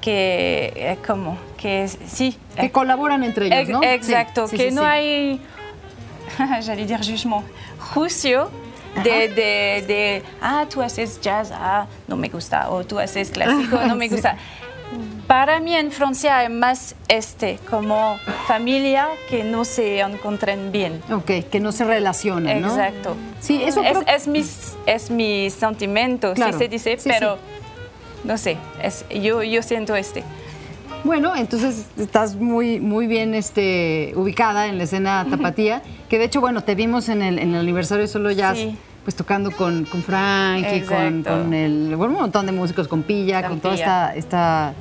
que. 0.00 0.72
eh, 0.74 0.98
como. 1.06 1.36
que 1.56 1.88
sí. 1.88 2.38
Que 2.56 2.70
colaboran 2.70 3.22
entre 3.24 3.46
ellos, 3.46 3.68
¿no? 3.68 3.82
Exacto, 3.82 4.46
Sí, 4.48 4.56
sí, 4.56 4.62
que 4.64 4.70
sí, 4.70 4.74
no 4.74 4.82
sí. 4.82 4.88
hay, 4.88 5.40
j'allais 6.62 6.86
dire 6.86 6.98
jugement, 6.98 7.44
juicio 7.92 8.50
de, 9.04 9.28
de, 9.28 9.84
de, 9.86 10.22
ah, 10.40 10.66
tú 10.68 10.82
haces 10.82 11.18
jazz, 11.20 11.50
ah, 11.52 11.86
no 12.08 12.16
me 12.16 12.28
gusta, 12.28 12.68
o 12.70 12.84
tú 12.84 12.98
haces 12.98 13.30
clásico, 13.30 13.78
no 13.86 13.94
me 13.96 14.06
Sí. 14.08 14.14
gusta. 14.14 14.36
Para 15.26 15.60
mí 15.60 15.74
en 15.74 15.90
Francia 15.92 16.38
hay 16.38 16.48
más 16.50 16.94
este, 17.08 17.58
como 17.70 18.18
familia 18.46 19.08
que 19.30 19.44
no 19.44 19.64
se 19.64 20.00
encuentran 20.00 20.72
bien. 20.72 21.00
Ok, 21.10 21.48
que 21.50 21.58
no 21.60 21.72
se 21.72 21.84
relacionan, 21.84 22.60
¿no? 22.60 22.68
Exacto. 22.68 23.16
Sí, 23.40 23.62
eso 23.64 23.82
es, 23.82 23.98
creo- 23.98 24.14
es, 24.16 24.28
mis, 24.28 24.74
es 24.86 25.10
mi 25.10 25.48
sentimiento, 25.50 26.34
Claro, 26.34 26.52
si 26.52 26.58
se 26.58 26.68
dice, 26.68 26.96
sí, 26.98 27.08
pero 27.08 27.36
sí. 27.36 27.40
no 28.24 28.36
sé, 28.36 28.56
es, 28.82 29.04
yo, 29.22 29.42
yo 29.42 29.62
siento 29.62 29.96
este. 29.96 30.22
Bueno, 31.04 31.34
entonces 31.34 31.86
estás 31.98 32.36
muy, 32.36 32.78
muy 32.78 33.06
bien 33.08 33.34
este, 33.34 34.12
ubicada 34.14 34.66
en 34.68 34.78
la 34.78 34.84
escena 34.84 35.26
tapatía, 35.28 35.82
que 36.08 36.18
de 36.18 36.26
hecho, 36.26 36.40
bueno, 36.40 36.62
te 36.62 36.74
vimos 36.76 37.08
en 37.08 37.22
el, 37.22 37.38
en 37.38 37.54
el 37.54 37.60
aniversario 37.60 38.02
de 38.02 38.08
Solo 38.08 38.30
Jazz, 38.30 38.58
Sí. 38.58 38.76
Pues 39.04 39.16
tocando 39.16 39.50
con, 39.50 39.84
con 39.84 40.02
Frank 40.02 40.64
y 40.72 40.80
con, 40.82 41.54
el, 41.54 41.96
bueno, 41.96 42.14
un 42.14 42.20
montón 42.20 42.46
de 42.46 42.52
músicos, 42.52 42.86
con 42.88 43.02
Pilla, 43.02 43.48
con 43.48 43.60
toda 43.60 43.74
esta, 43.74 44.14
esta, 44.14 44.74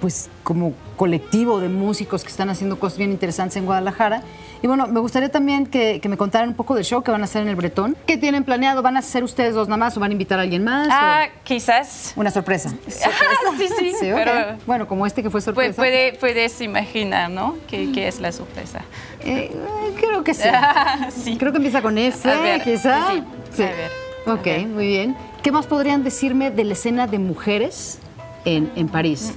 pues 0.00 0.28
como 0.42 0.74
colectivo 0.96 1.60
de 1.60 1.68
músicos 1.68 2.22
que 2.22 2.28
están 2.28 2.50
haciendo 2.50 2.78
cosas 2.78 2.98
bien 2.98 3.10
interesantes 3.10 3.56
en 3.56 3.64
Guadalajara. 3.64 4.22
Y 4.64 4.66
bueno, 4.66 4.86
me 4.86 4.98
gustaría 4.98 5.28
también 5.28 5.66
que, 5.66 6.00
que 6.00 6.08
me 6.08 6.16
contaran 6.16 6.48
un 6.48 6.54
poco 6.54 6.74
del 6.74 6.86
show 6.86 7.02
que 7.02 7.10
van 7.10 7.20
a 7.20 7.24
hacer 7.24 7.42
en 7.42 7.48
el 7.48 7.54
Bretón. 7.54 7.94
¿Qué 8.06 8.16
tienen 8.16 8.44
planeado? 8.44 8.80
¿Van 8.80 8.96
a 8.96 9.00
hacer 9.00 9.22
ustedes 9.22 9.52
dos 9.54 9.68
nada 9.68 9.76
más 9.76 9.94
o 9.98 10.00
van 10.00 10.08
a 10.08 10.12
invitar 10.12 10.38
a 10.38 10.42
alguien 10.42 10.64
más? 10.64 10.88
Ah, 10.90 11.26
quizás. 11.44 12.14
una 12.16 12.30
sorpresa. 12.30 12.70
Ah, 13.04 13.50
sí, 13.58 13.68
sí, 13.78 13.92
Sí, 14.00 14.10
ok. 14.10 14.16
pero 14.24 14.56
Bueno, 14.64 14.88
como 14.88 15.04
este 15.04 15.22
que 15.22 15.28
fue 15.28 15.40
Pu- 15.40 15.44
sorpresa. 15.44 15.76
puede- 15.76 16.14
puedes 16.14 16.58
imaginar, 16.62 17.28
¿no? 17.30 17.56
¿Qué, 17.68 17.92
qué 17.92 18.08
es 18.08 18.20
la 18.20 18.32
sorpresa? 18.32 18.80
Eh, 19.20 19.50
eh, 19.52 19.94
creo 20.00 20.24
que 20.24 20.32
sí. 20.32 20.48
sí. 21.22 21.36
Creo 21.36 21.52
que 21.52 21.58
empieza 21.58 21.82
con 21.82 21.98
F, 21.98 22.30
A 22.30 22.40
ver, 22.40 22.62
quizá. 22.62 23.10
sí, 23.54 23.62
a 23.64 23.66
ver, 23.66 23.90
a 24.26 24.32
Ok, 24.32 24.44
ver. 24.46 24.66
muy 24.66 24.86
bien. 24.86 25.14
¿Qué 25.42 25.52
más 25.52 25.66
podrían 25.66 26.02
decirme 26.04 26.50
de 26.50 26.64
la 26.64 26.72
escena 26.72 27.06
de 27.06 27.18
mujeres 27.18 27.98
en, 28.46 28.72
en 28.76 28.88
París? 28.88 29.34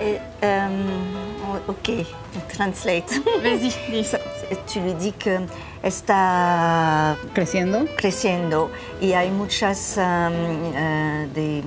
Et, 0.00 0.20
euh, 0.42 0.68
ok, 1.66 2.06
translate. 2.52 3.04
Vas-y, 3.42 3.74
dis. 3.90 4.16
Tu 4.66 4.80
lui 4.80 4.94
dis 4.94 5.12
que 5.12 5.40
está 5.82 7.16
¿Creciendo? 7.34 7.84
creciendo 7.96 8.70
y 9.00 9.12
hay 9.12 9.30
muchas 9.30 9.96
um, 9.98 10.02
euh, 10.02 11.26
des- 11.34 11.62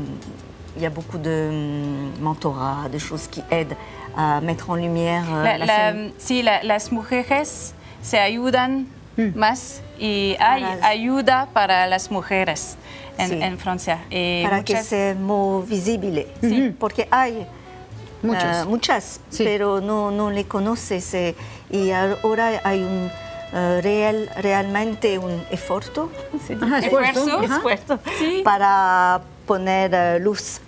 il 0.75 0.81
y 0.81 0.85
a 0.85 0.89
beaucoup 0.89 1.17
de 1.19 1.49
um, 1.49 2.23
mentorat, 2.23 2.89
de 2.89 2.97
choses 2.97 3.27
qui 3.27 3.43
aident 3.51 3.75
à 4.17 4.41
mettre 4.41 4.69
en 4.69 4.75
lumière 4.75 5.23
euh, 5.31 5.43
La- 5.43 5.57
la, 5.57 5.65
la- 5.65 6.09
sí, 6.17 6.41
la- 6.41 6.63
las 6.63 6.91
mujeres 6.91 7.73
se 8.01 8.17
ayudan 8.19 8.87
más 9.35 9.81
y 9.99 10.35
hay 10.39 10.63
Para- 10.63 10.87
ayuda 10.87 11.47
para 11.53 11.85
las 11.87 12.09
mujeres 12.09 12.77
en, 13.17 13.29
Sí. 13.29 13.39
en 13.41 13.57
Francia. 13.59 13.99
Y 14.09 14.43
para 14.43 14.63
que 14.63 14.73
muchas- 14.73 14.87
sea 14.87 15.13
muy 15.15 15.65
visible. 15.67 16.27
Porque 16.79 17.07
hay 17.11 17.45
Muchos. 18.23 18.43
ah, 18.43 18.65
muchas, 18.67 19.19
Sí. 19.29 19.43
pero 19.43 19.81
no, 19.81 20.09
no 20.11 20.31
le 20.31 20.45
conoces. 20.45 21.13
eh, 21.13 21.35
y 21.71 21.91
ahora 21.91 22.61
hay 22.63 22.81
un 22.83 23.09
eh, 23.53 23.81
real, 23.81 24.29
realmente 24.37 25.17
un 25.17 25.41
esfuerzo, 25.51 26.09
esfuerzo, 26.49 26.75
Esfuerzo. 26.77 27.39
ajá. 27.39 27.55
Esfuerzo 27.57 27.99
Sí. 28.17 28.41
para 28.43 29.21
poner 29.45 29.91
eh, 29.93 30.19
luz. 30.19 30.59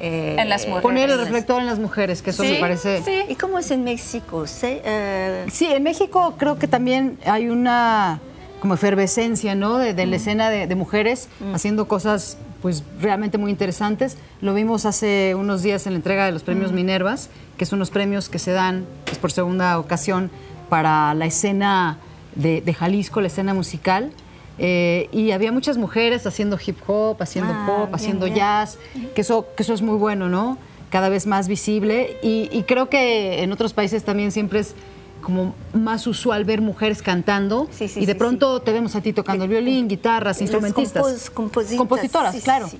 eh, 0.00 0.36
En 0.38 0.48
las 0.48 0.62
mujeres. 0.66 0.82
Poner 0.82 1.10
el 1.10 1.18
reflector 1.18 1.60
en 1.60 1.66
las 1.66 1.78
mujeres, 1.78 2.20
que 2.22 2.30
eso 2.30 2.42
Sí, 2.42 2.50
me 2.52 2.60
parece... 2.60 3.02
sí. 3.02 3.20
¿Y 3.28 3.34
cómo 3.36 3.58
es 3.58 3.70
en 3.70 3.84
México? 3.84 4.46
¿Sí? 4.46 4.80
Eh, 4.84 5.46
Sí, 5.50 5.66
en 5.72 5.82
México 5.82 6.34
creo 6.38 6.58
que 6.58 6.66
también 6.68 7.18
hay 7.24 7.48
una 7.48 8.20
como 8.60 8.74
efervescencia, 8.74 9.54
¿no? 9.54 9.78
De, 9.78 9.92
de 9.94 10.06
la 10.06 10.16
escena 10.16 10.48
de, 10.50 10.66
de 10.66 10.74
mujeres 10.76 11.28
haciendo 11.54 11.88
cosas 11.88 12.36
pues 12.62 12.84
realmente 13.00 13.36
muy 13.38 13.50
interesantes. 13.50 14.16
Lo 14.40 14.54
vimos 14.54 14.86
hace 14.86 15.34
unos 15.34 15.62
días 15.62 15.86
en 15.86 15.92
la 15.94 15.96
entrega 15.98 16.24
de 16.24 16.32
los 16.32 16.42
premios 16.44 16.72
Minervas, 16.72 17.28
que 17.58 17.66
son 17.66 17.78
unos 17.80 17.90
premios 17.90 18.28
que 18.28 18.38
se 18.38 18.52
dan 18.52 18.86
pues, 19.04 19.18
por 19.18 19.32
segunda 19.32 19.78
ocasión 19.78 20.30
para 20.68 21.12
la 21.14 21.26
escena 21.26 21.98
de, 22.36 22.60
de 22.62 22.72
Jalisco, 22.74 23.20
la 23.20 23.26
escena 23.26 23.52
musical. 23.52 24.12
Eh, 24.58 25.08
y 25.12 25.32
había 25.32 25.50
muchas 25.50 25.76
mujeres 25.76 26.26
haciendo 26.26 26.58
hip 26.64 26.76
hop, 26.86 27.16
haciendo 27.20 27.52
Ah, 27.52 27.64
pop, 27.66 27.86
bien, 27.86 27.94
haciendo 27.94 28.26
bien. 28.26 28.36
jazz, 28.36 28.78
que 29.14 29.22
eso, 29.22 29.46
que 29.56 29.62
eso 29.64 29.74
es 29.74 29.82
muy 29.82 29.96
bueno, 29.96 30.28
¿no? 30.28 30.56
Cada 30.90 31.08
vez 31.08 31.26
más 31.26 31.48
visible. 31.48 32.16
Y, 32.22 32.48
y 32.52 32.62
creo 32.64 32.88
que 32.88 33.42
en 33.42 33.50
otros 33.50 33.72
países 33.72 34.04
también 34.04 34.30
siempre 34.30 34.60
es 34.60 34.74
como 35.22 35.54
más 35.72 36.06
usual 36.06 36.44
ver 36.44 36.60
mujeres 36.60 37.00
cantando 37.00 37.68
Sí, 37.70 37.88
sí, 37.88 38.00
y 38.00 38.06
de 38.06 38.12
sí, 38.12 38.18
pronto 38.18 38.60
te 38.60 38.72
vemos 38.72 38.94
a 38.96 39.00
ti 39.00 39.12
tocando 39.14 39.44
el 39.44 39.50
violín, 39.50 39.88
guitarras, 39.88 40.36
Las 40.36 40.42
instrumentistas. 40.42 41.02
compos- 41.02 41.30
compositas, 41.30 41.78
Compositoras, 41.78 42.36
claro. 42.42 42.68
sí. 42.68 42.78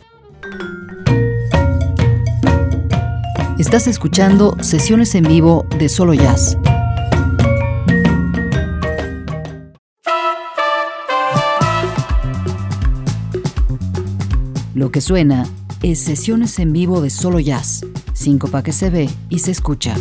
Estás 3.58 3.86
escuchando 3.86 4.56
sesiones 4.60 5.14
en 5.14 5.22
vivo 5.24 5.64
de 5.78 5.88
Solo 5.88 6.14
Jazz. 6.14 6.56
Lo 14.74 14.90
que 14.90 15.00
suena 15.00 15.46
es 15.82 16.00
sesiones 16.00 16.58
en 16.58 16.72
vivo 16.72 17.00
de 17.00 17.10
Solo 17.10 17.40
Jazz, 17.40 17.84
síncopa 18.14 18.62
que 18.62 18.72
se 18.72 18.90
ve 18.90 19.08
y 19.28 19.40
se 19.40 19.50
escucha. 19.50 19.94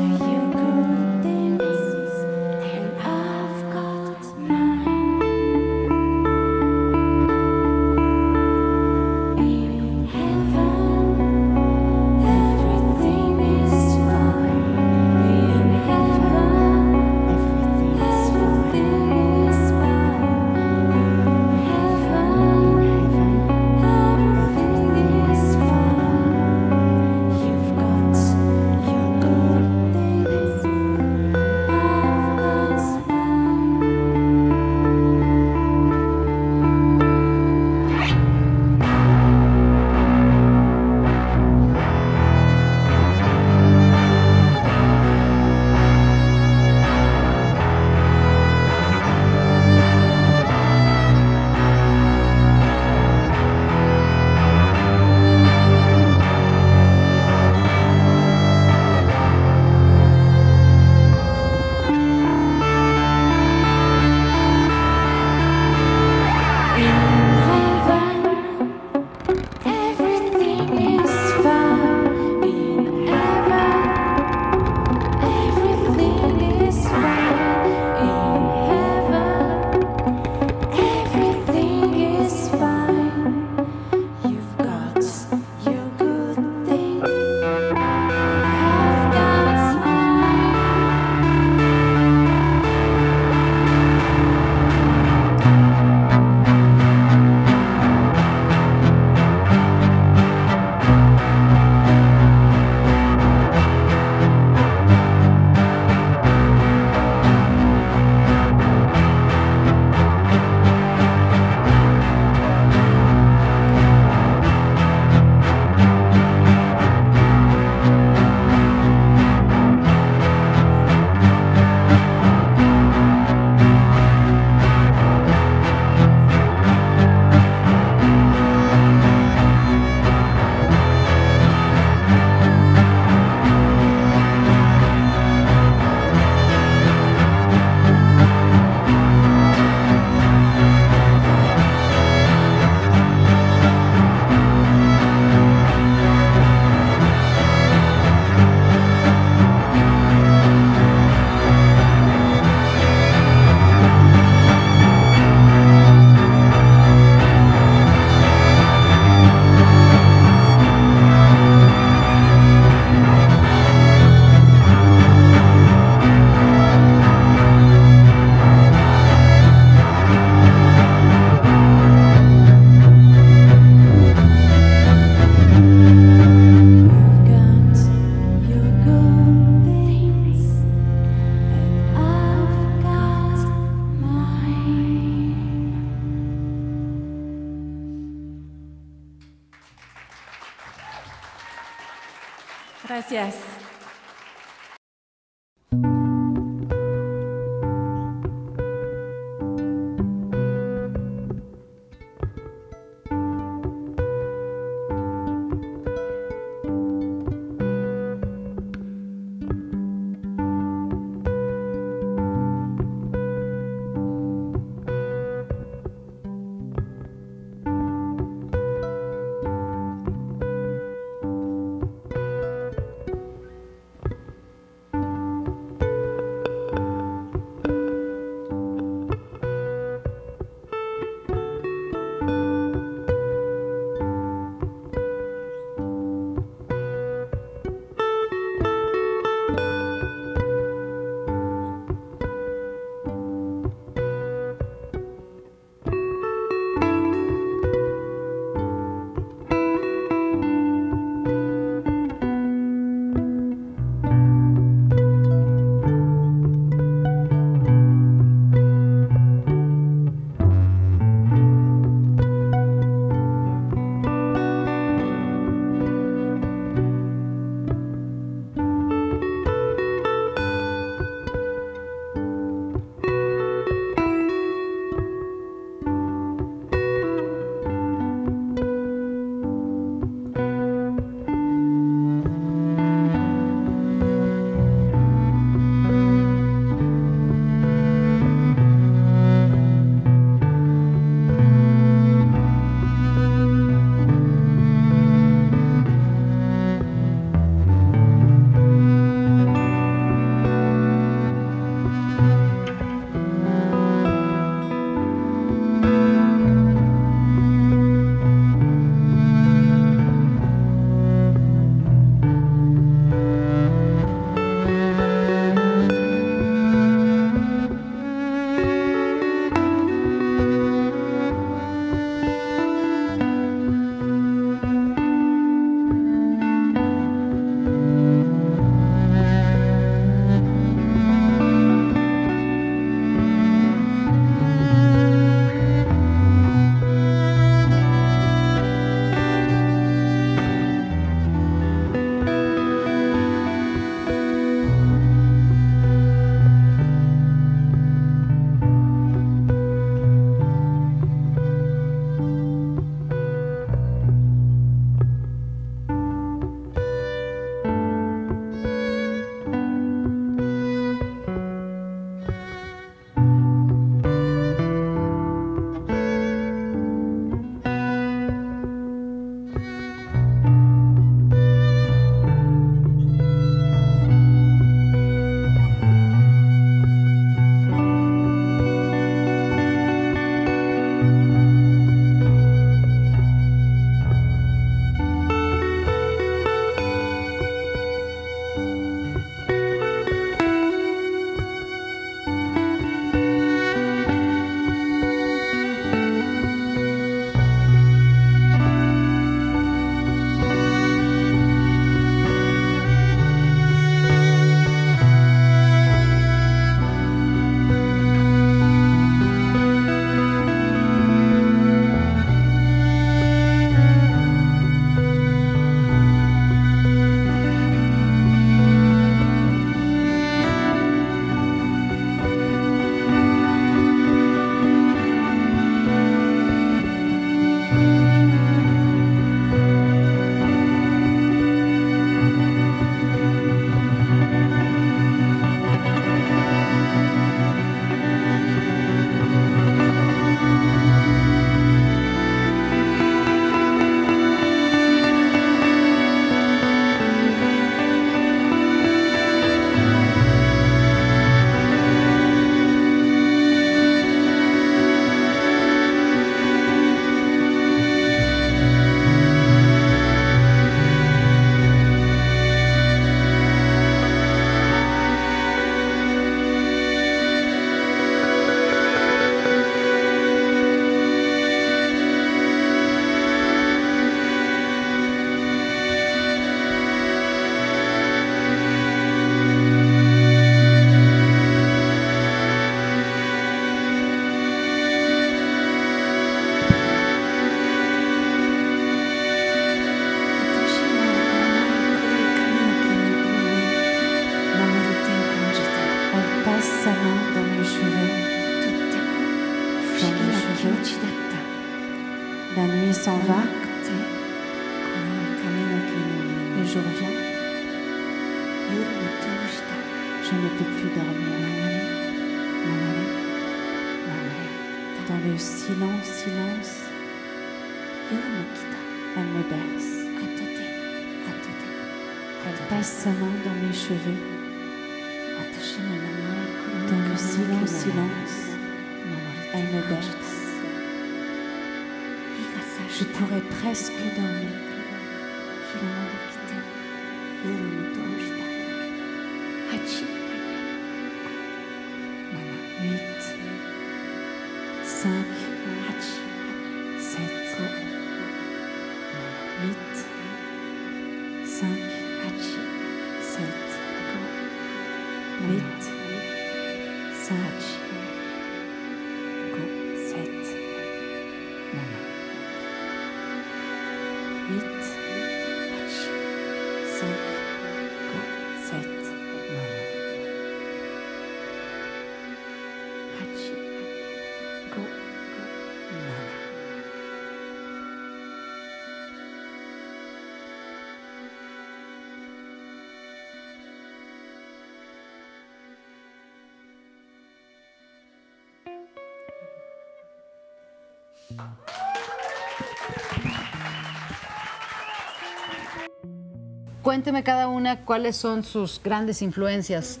Cuénteme 596.82 597.22
cada 597.22 597.48
una 597.48 597.80
cuáles 597.80 598.16
son 598.16 598.42
sus 598.44 598.80
grandes 598.82 599.22
influencias 599.22 600.00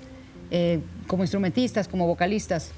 eh, 0.50 0.80
como 1.06 1.22
instrumentistas, 1.24 1.88
como 1.88 2.06
vocalistas. 2.06 2.72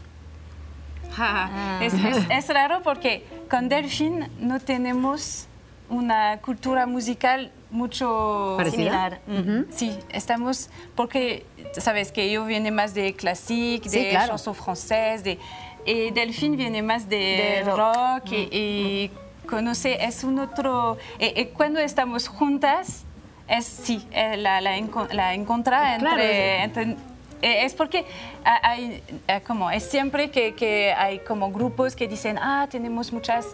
Ja, 1.17 1.81
es, 1.83 1.93
es- 1.95 2.25
es 2.31 2.49
raro 2.49 2.83
porque 2.83 3.25
con 3.51 3.69
Delfín 3.69 4.29
no 4.39 4.61
tenemos 4.61 5.47
una 5.89 6.39
cultura 6.39 6.87
musical 6.87 7.53
mucho 7.71 8.55
¿Parecida? 8.57 9.19
similar. 9.29 9.67
Sí, 9.71 9.97
estamos 10.11 10.71
porque 10.95 11.45
sabes 11.79 12.13
que 12.13 12.31
yo 12.31 12.45
viene 12.45 12.71
más 12.71 12.95
de 12.95 13.15
Sí, 13.91 13.99
de 13.99 14.11
claro. 14.11 14.29
chanson 14.29 14.55
francés, 14.55 15.25
de 15.25 15.39
y 15.87 16.11
Delfín 16.11 16.57
viene 16.57 16.83
más 16.83 17.09
de, 17.09 17.17
De 17.17 17.63
rock. 17.65 17.77
rock, 17.79 18.33
y, 18.33 18.49
y 18.53 19.11
conoce 19.49 20.05
es 20.05 20.25
un 20.25 20.39
otro. 20.39 20.99
y- 21.19 21.41
y 21.41 21.45
cuando 21.47 21.79
estamos 21.81 22.29
juntas 22.29 23.05
es 23.49 23.65
sí 23.65 24.05
eh, 24.11 24.37
la 24.37 24.61
la, 24.61 24.77
enco- 24.77 25.09
la 25.13 25.35
encontra 25.35 25.97
Claro, 25.99 26.21
entre, 26.21 26.63
entre- 26.65 26.97
eh, 27.43 27.65
es 27.65 27.75
porque 27.75 28.05
ha- 28.45 28.71
hay, 28.71 29.03
eh, 29.29 29.41
como, 29.47 29.71
es 29.71 29.85
siempre 29.89 30.31
que, 30.31 30.55
que 30.55 30.93
hay 30.93 31.21
como 31.21 31.53
grupos 31.53 31.95
que 31.95 32.09
dicen, 32.09 32.39
ah, 32.39 32.67
tenemos 32.71 33.13
muchas 33.13 33.47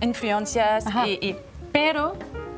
influencias, 0.00 0.84
y, 1.06 1.10
y- 1.26 1.36
pero 1.72 2.14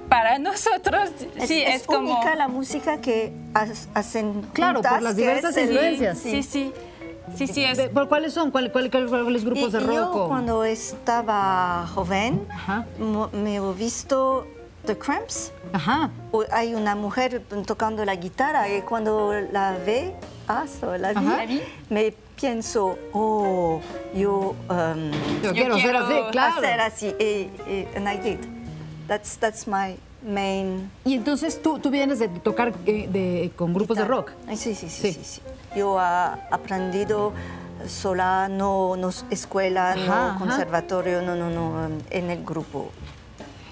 para 0.09 0.39
nosotros 0.49 1.11
Es, 1.37 1.49
sí 1.49 1.62
es 1.62 1.76
es, 1.83 1.87
como... 1.87 2.14
única 2.16 2.35
la 2.35 2.49
música 2.49 3.01
que 3.01 3.33
ha- 3.55 3.66
hacen 3.99 4.43
Claro, 4.53 4.83
por 4.83 5.01
las 5.01 5.16
diversas 5.16 5.57
influencias. 5.57 6.18
Sí, 6.18 6.43
sí, 6.43 6.43
sí, 6.43 6.72
sí, 7.37 7.64
es... 7.64 7.79
De- 7.79 7.89
¿por 7.89 8.09
¿Cuáles 8.09 8.33
son? 8.33 8.51
¿Cuál- 8.51 8.70
cuál- 8.73 8.91
cuál- 8.91 9.09
¿Cuáles 9.09 9.45
grupos 9.45 9.68
Y- 9.70 9.73
de 9.73 9.81
rock? 9.81 9.95
Yo 10.14 10.25
cuando 10.29 10.64
estaba 10.64 11.87
joven 11.95 12.47
Ajá. 12.51 12.87
me 13.33 13.57
he 13.57 13.73
visto 13.75 14.47
The 14.87 14.97
Cramps. 14.99 15.53
Ajá. 15.73 16.11
Hay 16.51 16.75
una 16.75 16.95
mujer 16.95 17.43
tocando 17.66 18.05
la 18.05 18.16
guitarra 18.16 18.68
y 18.68 18.83
cuando 18.83 19.33
la 19.53 19.77
ve, 19.87 20.14
ah, 20.49 20.64
so, 20.81 20.97
la 20.99 21.12
vi, 21.12 21.27
Ajá. 21.27 21.45
Me 21.89 22.12
pienso, 22.41 22.99
oh, 23.12 23.81
yo 24.14 24.55
um, 24.68 25.11
Yo, 25.43 25.49
Yo 25.49 25.53
quiero, 25.53 25.75
ser 25.77 25.83
quiero 25.85 25.99
así, 26.01 26.14
claro. 26.33 26.55
hacer 26.59 26.81
así. 26.81 27.07
Y, 27.20 27.23
y- 27.70 27.89
and 27.97 28.09
I 28.09 28.16
did. 28.16 28.39
That's, 29.07 29.37
that's 29.39 29.66
my 29.68 29.97
main 30.25 30.91
Y 31.05 31.14
entonces 31.14 31.61
tú, 31.61 31.79
tú 31.79 31.91
vienes 31.91 32.18
de 32.20 32.29
tocar 32.29 32.73
eh, 32.87 33.09
de- 33.09 33.53
con 33.57 33.73
grupos 33.75 33.97
de 33.99 34.05
rock. 34.05 34.31
Ay, 34.49 34.57
Sí, 34.57 34.75
sí, 34.75 34.89
Sí. 34.89 35.12
sí, 35.12 35.12
sí. 35.12 35.25
sí. 35.25 35.41
Yo 35.75 35.99
he 36.01 36.55
aprendido 36.55 37.33
sola, 37.87 38.49
no, 38.49 38.97
no 38.97 39.11
escuela, 39.31 39.93
Ajá, 39.93 40.05
no 40.07 40.12
ajá. 40.12 40.39
conservatorio, 40.39 41.23
no, 41.23 41.35
no, 41.35 41.51
no, 41.51 41.87
um, 41.87 41.99
en 42.11 42.31
el 42.31 42.45
grupo. 42.45 42.91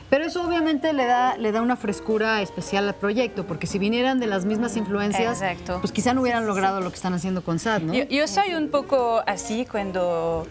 Pero 0.08 0.24
eso 0.24 0.42
obviamente 0.44 0.92
le 0.92 1.06
da, 1.06 1.36
le 1.36 1.52
da 1.52 1.62
una 1.62 1.76
frescura 1.76 2.42
especial 2.42 2.88
al 2.88 2.94
proyecto, 2.96 3.46
porque 3.46 3.68
si 3.68 3.78
vinieran 3.78 4.18
de 4.18 4.26
las 4.26 4.44
mismas 4.44 4.76
influencias, 4.76 5.40
Exacto. 5.40 5.78
pues 5.80 5.92
quizá 5.92 6.14
no 6.14 6.22
hubieran 6.22 6.46
logrado 6.46 6.80
lo 6.80 6.90
que 6.90 6.96
están 6.96 7.14
haciendo 7.14 7.44
con 7.44 7.60
SAD, 7.60 7.82
¿no? 7.82 7.94
Yo, 7.94 8.04
yo 8.08 8.26
soy 8.26 8.54
un 8.54 8.70
poco 8.70 9.22
así 9.24 9.66
cuando 9.70 10.48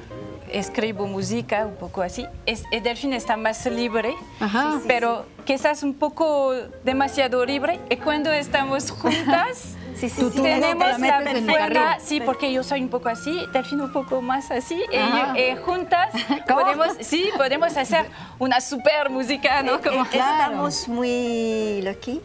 escribo 0.49 1.07
música, 1.07 1.65
un 1.65 1.75
poco 1.75 2.01
así. 2.01 2.25
Es, 2.45 2.63
el 2.71 2.83
Delfín 2.83 3.11
está 3.11 3.35
más 3.35 3.65
libre, 3.65 4.15
Ajá. 4.39 4.79
Pero 4.87 5.25
quizás 5.45 5.83
un 5.83 5.93
poco 5.93 6.53
demasiado 6.85 7.45
libre. 7.45 7.81
Y 7.89 7.97
cuando 7.97 8.31
estamos 8.31 8.91
juntas, 8.91 9.75
Sí, 9.99 10.09
sí, 10.09 10.21
Tú- 10.21 10.29
sí. 10.31 10.37
tú 10.37 10.43
tenemos 10.43 10.85
te 10.95 11.01
la 11.01 11.19
la 11.19 11.23
perfecta, 11.23 11.97
sí, 11.99 12.21
porque 12.21 12.51
yo 12.53 12.63
soy 12.63 12.81
un 12.81 12.89
poco 12.89 13.09
así, 13.09 13.45
Delfín 13.51 13.81
un 13.81 13.91
poco 13.91 14.21
más 14.21 14.49
así, 14.51 14.81
y, 14.91 14.95
Ajá. 14.95 15.37
y 15.37 15.55
juntas 15.57 16.09
¿Cómo? 16.47 16.61
podemos, 16.61 16.87
sí, 17.01 17.29
podemos 17.35 17.75
hacer 17.75 18.05
una 18.39 18.61
super 18.61 19.09
música, 19.09 19.61
¿no? 19.61 19.81
Como, 19.81 20.03
Eh, 20.05 20.07
Estamos 20.13 20.87
muy 20.87 21.81
lucky, 21.81 22.21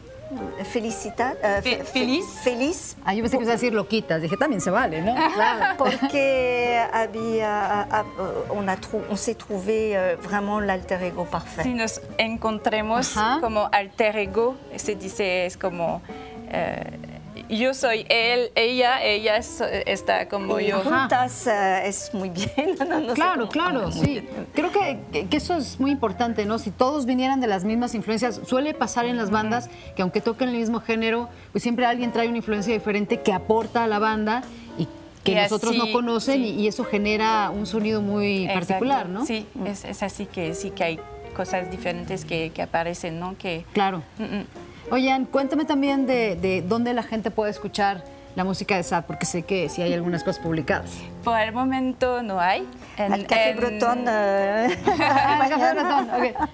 felicitar, 0.72 1.36
eh, 1.42 1.60
Fe- 1.62 1.76
fe- 1.78 1.84
feliz. 1.84 2.24
feliz 2.42 2.96
Ah, 3.04 3.14
yo 3.14 3.22
pensé 3.22 3.36
que 3.36 3.42
ibas 3.44 3.50
a 3.50 3.56
decir 3.56 3.72
loquitas. 3.74 4.22
Dije, 4.22 4.36
también 4.36 4.60
se 4.60 4.70
vale, 4.70 5.00
¿no? 5.02 5.14
Claro. 5.34 5.74
porque 5.78 6.80
había, 6.92 7.82
a- 7.82 8.00
a- 8.00 8.04
on, 8.50 8.68
a 8.68 8.76
trou- 8.76 9.04
on 9.10 9.16
s'est 9.16 9.34
trouvé 9.36 10.16
vraiment 10.22 10.60
l'alter 10.60 11.02
ego 11.02 11.24
parfait. 11.24 11.62
si 11.64 11.74
nos 11.74 12.00
encontremos 12.18 13.16
Ajá. 13.16 13.40
como 13.40 13.68
alter 13.72 14.16
ego, 14.16 14.56
se 14.76 14.94
dice, 14.94 15.46
es 15.46 15.56
como, 15.56 16.02
eh, 16.48 17.13
yo 17.48 17.74
soy 17.74 18.06
él, 18.08 18.50
ella, 18.54 19.02
ella 19.04 19.36
es- 19.36 19.60
está 19.86 20.28
como 20.28 20.58
Y 20.60 20.68
yo. 20.68 20.80
juntas 20.80 21.46
eh, 21.46 21.82
es 21.86 22.12
muy 22.14 22.30
bien. 22.30 22.76
No, 22.88 23.00
no 23.00 23.08
sé 23.08 23.14
Claro, 23.14 23.48
claro, 23.48 23.92
sí. 23.92 24.22
Creo 24.54 24.70
que, 24.72 25.26
que- 25.28 25.36
eso 25.36 25.56
es 25.56 25.78
muy 25.80 25.90
importante, 25.90 26.44
¿no? 26.46 26.58
Si 26.58 26.70
todos 26.70 27.06
vinieran 27.06 27.40
de 27.40 27.46
las 27.46 27.64
mismas 27.64 27.94
influencias, 27.94 28.40
suele 28.46 28.74
pasar 28.74 29.04
en 29.06 29.16
las 29.16 29.30
bandas 29.30 29.68
que 29.96 30.02
aunque 30.02 30.20
toquen 30.20 30.48
el 30.50 30.56
mismo 30.56 30.80
género, 30.80 31.28
pues 31.52 31.62
siempre 31.62 31.86
alguien 31.86 32.12
trae 32.12 32.28
una 32.28 32.38
influencia 32.38 32.72
diferente 32.72 33.20
que 33.20 33.32
aporta 33.32 33.84
a 33.84 33.86
la 33.86 33.98
banda 33.98 34.42
y 34.78 34.86
que 35.22 35.32
Y 35.32 35.34
los 35.36 35.52
otros 35.52 35.70
así, 35.72 35.78
no 35.78 35.92
conocen 35.92 36.42
sí. 36.42 36.48
y, 36.50 36.60
y 36.62 36.66
eso 36.68 36.84
genera 36.84 37.50
un 37.50 37.66
sonido 37.66 38.00
muy 38.02 38.44
Exacto. 38.44 38.66
particular, 38.66 39.08
¿no? 39.08 39.24
Sí, 39.26 39.46
es, 39.66 39.84
es 39.84 40.02
así 40.02 40.26
que 40.26 40.54
sí 40.54 40.70
que 40.70 40.84
hay 40.84 41.00
cosas 41.34 41.70
diferentes 41.70 42.24
que, 42.24 42.50
que 42.54 42.62
aparecen, 42.62 43.18
¿no? 43.18 43.36
Que, 43.38 43.64
Claro. 43.72 44.02
Mm, 44.18 44.22
mm. 44.24 44.44
Oigan, 44.90 45.24
cuéntame 45.24 45.64
también 45.64 46.06
de, 46.06 46.36
de 46.36 46.62
dónde 46.62 46.92
la 46.94 47.02
gente 47.02 47.30
puede 47.30 47.50
escuchar 47.50 48.04
la 48.36 48.42
música 48.44 48.76
de 48.76 48.82
SAD, 48.82 49.04
porque 49.04 49.26
sé 49.26 49.42
que 49.42 49.68
sí 49.68 49.80
hay 49.80 49.92
algunas 49.94 50.24
cosas 50.24 50.42
publicadas. 50.42 50.90
Por 51.22 51.38
el 51.40 51.52
momento 51.52 52.22
no 52.22 52.40
hay. 52.40 52.68
En- 52.96 53.12
Al 53.12 53.26
Café 53.26 53.50
en- 53.50 53.56
Breton. 53.56 54.04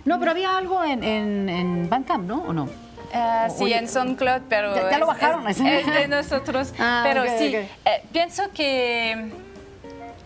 No, 0.05 0.18
pero 0.20 0.31
había 0.31 0.57
algo 0.59 0.85
en, 0.85 1.03
en, 1.03 1.49
en 1.49 1.89
Bandcamp, 1.89 2.24
¿no? 2.26 2.43
¿O 2.43 2.53
no? 2.53 2.68
Ah, 3.12 3.49
sí, 3.51 3.64
Oye, 3.64 3.78
en 3.78 3.89
SoundCloud, 3.89 4.43
pero 4.49 4.74
ya- 4.74 4.91
ya 4.91 4.99
lo 4.99 5.07
bajaron, 5.07 5.49
es, 5.49 5.59
es 5.59 5.87
de 5.87 6.07
nosotros. 6.09 6.72
Ah, 6.78 7.01
pero 7.05 7.24
sí, 7.39 7.55
eh, 7.57 7.68
pienso 8.12 8.45
que 8.55 9.33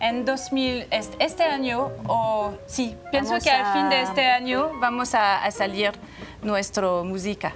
en 0.01 0.25
2000, 0.25 0.85
est- 0.91 1.13
este 1.19 1.43
año, 1.43 1.89
o 2.07 2.53
sí, 2.67 2.95
pienso 3.11 3.29
Vamos 3.31 3.43
que 3.45 3.49
al 3.49 3.73
fin 3.73 3.89
de 3.89 3.95
a- 3.95 4.01
este 4.03 4.25
año 4.27 4.71
vamos 4.79 5.15
a, 5.15 5.43
a 5.43 5.49
salir 5.51 5.93
nuestra 6.43 7.03
música. 7.03 7.53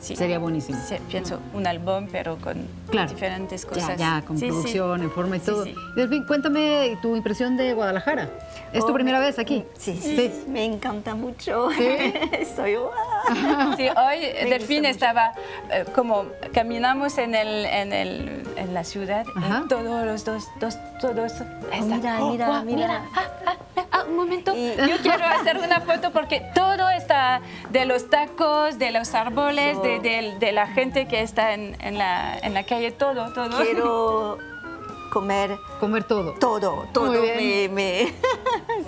Sí. 0.00 0.16
Sería 0.16 0.38
buenísimo. 0.38 0.78
Sí, 0.86 0.96
pienso 1.08 1.38
un 1.52 1.66
álbum, 1.66 2.08
pero 2.10 2.36
con 2.36 2.66
Claro. 2.94 3.10
diferentes 3.10 3.66
cosas. 3.66 3.88
Ya, 3.88 4.20
ya, 4.20 4.22
con 4.26 4.38
Sí, 4.38 4.46
sí. 4.46 4.50
producción, 4.50 5.02
en 5.02 5.10
forma 5.10 5.36
y 5.36 5.40
Sí, 5.40 5.46
todo. 5.46 5.64
sí. 5.64 5.74
Delfín, 5.96 6.24
cuéntame 6.26 6.96
tu 7.02 7.16
impresión 7.16 7.56
de 7.56 7.74
Guadalajara. 7.74 8.28
¿Es 8.72 8.84
tu 8.84 8.90
Oh, 8.90 8.94
primera 8.94 9.18
me- 9.20 9.26
vez 9.26 9.38
aquí? 9.38 9.64
Sí, 9.78 9.96
sí, 10.00 10.44
me 10.48 10.64
encanta 10.64 11.14
mucho. 11.14 11.70
Estoy 12.32 12.76
¡guau! 12.76 12.90
Sí, 13.76 13.88
hoy 13.88 14.18
Me 14.44 14.50
Delfín 14.50 14.84
estaba 14.84 15.32
eh, 15.70 15.84
como 15.94 16.26
caminamos 16.52 17.16
en, 17.18 17.34
el, 17.34 17.64
en, 17.64 17.92
el, 17.92 18.42
en 18.56 18.74
la 18.74 18.84
ciudad 18.84 19.24
y 19.64 19.68
todos 19.68 20.04
los 20.04 20.24
dos, 20.24 20.44
dos 20.60 20.76
todos. 21.00 21.32
están, 21.32 21.88
mira, 21.88 22.18
mira, 22.20 22.46
guau, 22.46 22.64
mira. 22.64 23.02
Ah, 23.14 23.22
ah, 23.46 23.56
ah, 23.92 24.04
un 24.08 24.16
momento, 24.16 24.54
Y- 24.54 24.74
yo 24.90 24.96
quiero 25.02 25.24
hacer 25.24 25.56
una 25.58 25.80
foto 25.80 26.10
porque 26.12 26.42
todo 26.54 26.90
está 26.90 27.40
de 27.70 27.84
los 27.86 28.10
tacos, 28.10 28.78
de 28.78 28.90
los 28.90 29.14
árboles, 29.14 29.80
de, 29.82 30.00
de- 30.00 30.36
de 30.38 30.52
la 30.52 30.66
gente 30.66 31.06
que 31.06 31.22
está 31.22 31.54
en, 31.54 31.76
en 31.80 31.96
la, 31.98 32.38
en 32.42 32.52
la 32.54 32.64
calle, 32.64 32.83
todo, 32.92 33.32
todo. 33.32 33.56
Quiero 33.62 34.38
comer 35.10 35.56
Comer 35.78 36.02
todo. 36.04 36.32
todo, 36.32 36.86
todo 36.92 37.06
Muy 37.06 37.20
me, 37.20 37.68
me, 37.68 38.12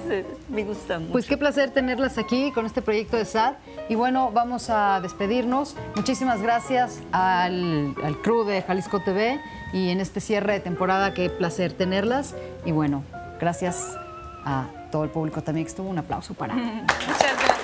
me 0.49 0.65
gusta 0.65 0.99
mucho. 0.99 1.13
Pues 1.13 1.27
qué 1.27 1.37
placer 1.37 1.71
tenerlas 1.71 2.19
aquí 2.19 2.51
con 2.53 2.67
este 2.67 2.83
proyecto 2.83 3.17
de 3.17 3.25
SAD. 3.25 3.55
Y 3.89 3.95
bueno, 3.95 4.31
vamos 4.33 4.69
a 4.69 5.01
despedirnos. 5.01 5.77
Muchísimas 5.95 6.43
gracias 6.43 7.01
al, 7.13 7.95
al 8.03 8.21
crew 8.23 8.45
de 8.45 8.63
Jalisco 8.63 9.01
TV 9.01 9.41
y 9.73 9.91
en 9.91 10.01
este 10.01 10.21
cierre 10.21 10.55
de 10.55 10.61
temporada, 10.61 11.15
qué 11.15 11.31
placer 11.31 11.73
tenerlas. 11.73 12.35
Y 12.65 12.73
bueno, 12.73 13.05
gracias 13.39 13.97
a 14.45 14.67
todo 14.91 15.05
el 15.05 15.11
público 15.11 15.43
también 15.43 15.65
que 15.67 15.71
estuvo. 15.71 15.89
Un 15.89 15.99
aplauso 15.99 16.35
para. 16.35 16.55
Muchas 16.55 16.87
gracias. 17.19 17.56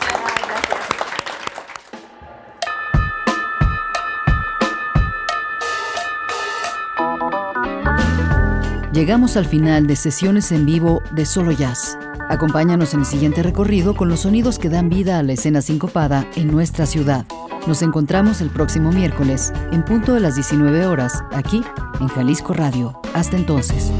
Llegamos 8.92 9.38
al 9.38 9.46
final 9.46 9.86
de 9.86 9.96
sesiones 9.96 10.52
en 10.52 10.66
vivo 10.66 11.02
de 11.12 11.24
Solo 11.24 11.50
Jazz. 11.50 11.96
Acompáñanos 12.28 12.92
en 12.92 13.00
el 13.00 13.06
siguiente 13.06 13.42
recorrido 13.42 13.94
con 13.94 14.10
los 14.10 14.20
sonidos 14.20 14.58
que 14.58 14.68
dan 14.68 14.90
vida 14.90 15.18
a 15.18 15.22
la 15.22 15.32
escena 15.32 15.62
sincopada 15.62 16.26
en 16.36 16.48
nuestra 16.48 16.84
ciudad. 16.84 17.24
Nos 17.66 17.80
encontramos 17.80 18.42
el 18.42 18.50
próximo 18.50 18.92
miércoles, 18.92 19.50
en 19.72 19.82
punto 19.82 20.12
de 20.12 20.20
las 20.20 20.34
19 20.34 20.84
horas, 20.86 21.24
aquí 21.32 21.64
en 22.00 22.08
Jalisco 22.08 22.52
Radio. 22.52 23.00
Hasta 23.14 23.38
entonces. 23.38 23.90